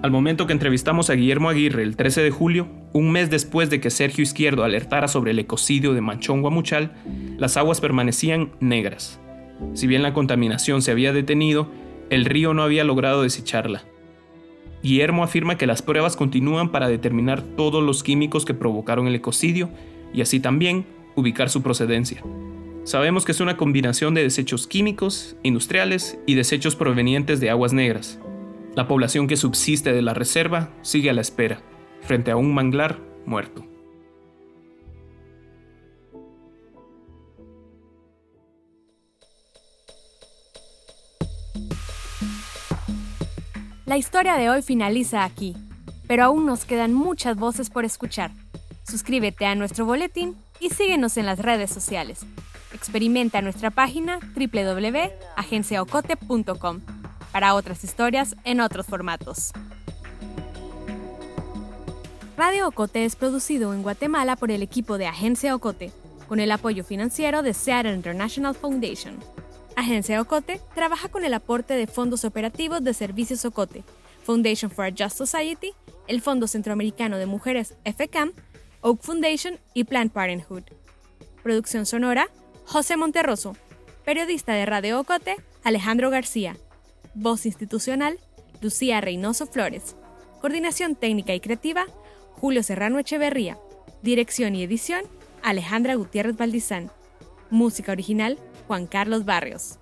al 0.03 0.13
momento 0.13 0.47
que 0.47 0.53
entrevistamos 0.53 1.11
a 1.11 1.15
Guillermo 1.15 1.49
Aguirre 1.49 1.83
el 1.83 1.97
13 1.97 2.23
de 2.23 2.31
julio, 2.31 2.69
un 2.93 3.11
mes 3.11 3.29
después 3.29 3.71
de 3.71 3.81
que 3.81 3.91
Sergio 3.91 4.23
Izquierdo 4.23 4.63
alertara 4.63 5.09
sobre 5.09 5.33
el 5.33 5.39
ecocidio 5.41 5.95
de 5.95 6.01
Manchón 6.01 6.43
Guamuchal, 6.43 6.93
las 7.39 7.57
aguas 7.57 7.81
permanecían 7.81 8.53
negras. 8.61 9.19
Si 9.73 9.89
bien 9.89 10.03
la 10.03 10.13
contaminación 10.13 10.83
se 10.83 10.93
había 10.93 11.13
detenido, 11.13 11.73
el 12.11 12.25
río 12.25 12.55
no 12.55 12.63
había 12.63 12.85
logrado 12.85 13.23
desecharla. 13.23 13.83
Guillermo 14.87 15.25
afirma 15.25 15.59
que 15.59 15.67
las 15.67 15.83
pruebas 15.83 16.15
continúan 16.15 16.71
para 16.71 16.89
determinar 16.89 17.43
todos 17.43 17.83
los 17.83 18.05
químicos 18.05 18.45
que 18.45 18.55
provocaron 18.55 19.09
el 19.09 19.17
ecocidio 19.17 19.69
y 20.15 20.21
así 20.21 20.39
también 20.39 20.87
ubicar 21.17 21.51
su 21.51 21.61
procedencia. 21.61 22.23
Sabemos 22.85 23.25
que 23.25 23.33
es 23.33 23.41
una 23.41 23.57
combinación 23.57 24.15
de 24.15 24.23
desechos 24.23 24.69
químicos, 24.69 25.37
industriales 25.43 26.21
y 26.25 26.35
desechos 26.35 26.77
provenientes 26.77 27.41
de 27.41 27.51
aguas 27.51 27.73
negras. 27.73 28.21
La 28.77 28.87
población 28.87 29.27
que 29.27 29.37
subsiste 29.37 29.93
de 29.93 30.03
la 30.03 30.15
reserva 30.15 30.71
sigue 30.83 31.11
a 31.11 31.15
la 31.15 31.21
espera, 31.21 31.63
frente 32.03 32.31
a 32.31 32.37
un 32.37 32.55
manglar 32.55 33.01
muerto. 33.25 33.65
La 43.87 43.97
historia 43.97 44.35
de 44.35 44.51
hoy 44.51 44.61
finaliza 44.63 45.23
aquí, 45.23 45.55
pero 46.09 46.25
aún 46.25 46.45
nos 46.45 46.65
quedan 46.65 46.93
muchas 46.93 47.37
voces 47.37 47.71
por 47.71 47.85
escuchar. 47.85 48.33
Suscríbete 48.83 49.47
a 49.47 49.55
nuestro 49.55 49.87
boletín 49.87 50.35
y 50.59 50.71
síguenos 50.71 51.17
en 51.17 51.25
las 51.25 51.39
redes 51.39 51.71
sociales. 51.71 52.27
Experimenta 52.75 53.43
nuestra 53.43 53.71
página 53.71 54.19
www.agenciaocote.com 54.35 56.81
para 57.31 57.55
otras 57.55 57.85
historias 57.85 58.35
en 58.43 58.61
otros 58.61 58.87
formatos. 58.87 59.53
Radio 62.37 62.67
Ocote 62.67 63.05
es 63.05 63.15
producido 63.15 63.73
en 63.73 63.85
Guatemala 63.85 64.35
por 64.35 64.51
el 64.51 64.65
equipo 64.65 64.99
de 64.99 65.07
Agencia 65.07 65.55
Ocote, 65.55 65.93
con 66.27 66.41
el 66.41 66.51
apoyo 66.51 66.83
financiero 66.83 67.45
de 67.45 67.55
Seattle 67.55 67.95
International 67.95 68.57
Foundation. 68.57 69.21
Agencia 69.77 70.23
Ocote 70.23 70.59
trabaja 70.75 71.11
con 71.11 71.25
el 71.25 71.35
aporte 71.35 71.75
de 71.75 71.87
fondos 71.87 72.25
operativos 72.25 72.83
de 72.83 72.95
Servicios 72.95 73.45
Ocote, 73.45 73.85
Foundation 74.25 74.71
for 74.71 74.87
a 74.87 74.91
Just 74.91 75.19
Society, 75.19 75.75
el 76.09 76.23
Fondo 76.23 76.49
Centroamericano 76.49 77.19
de 77.19 77.27
Mujeres 77.27 77.75
FCAM, 77.85 78.33
Oak 78.81 79.03
Foundation 79.03 79.61
y 79.75 79.85
Planned 79.85 80.13
Parenthood. 80.13 80.63
Producción 81.43 81.85
sonora, 81.85 82.31
José 82.65 82.97
Monterroso. 82.97 83.55
Periodista 84.07 84.55
de 84.55 84.65
Radio 84.65 84.99
Ocote, 84.99 85.37
Alejandro 85.63 86.09
García. 86.09 86.57
Voz 87.15 87.45
institucional, 87.45 88.19
Lucía 88.63 89.03
Reynoso 89.03 89.47
Flores. 89.47 89.95
Coordinación 90.41 90.97
técnica 90.97 91.35
y 91.35 91.41
creativa, 91.41 91.85
Julio 92.33 92.63
Serrano 92.63 92.99
Echeverría. 92.99 93.59
Dirección 94.01 94.55
y 94.55 94.63
edición, 94.63 95.03
Alejandra 95.43 95.97
Gutiérrez 95.97 96.37
Valdizán. 96.37 96.91
Música 97.51 97.93
original, 97.93 98.39
Juan 98.67 98.87
Carlos 98.87 99.25
Barrios. 99.25 99.79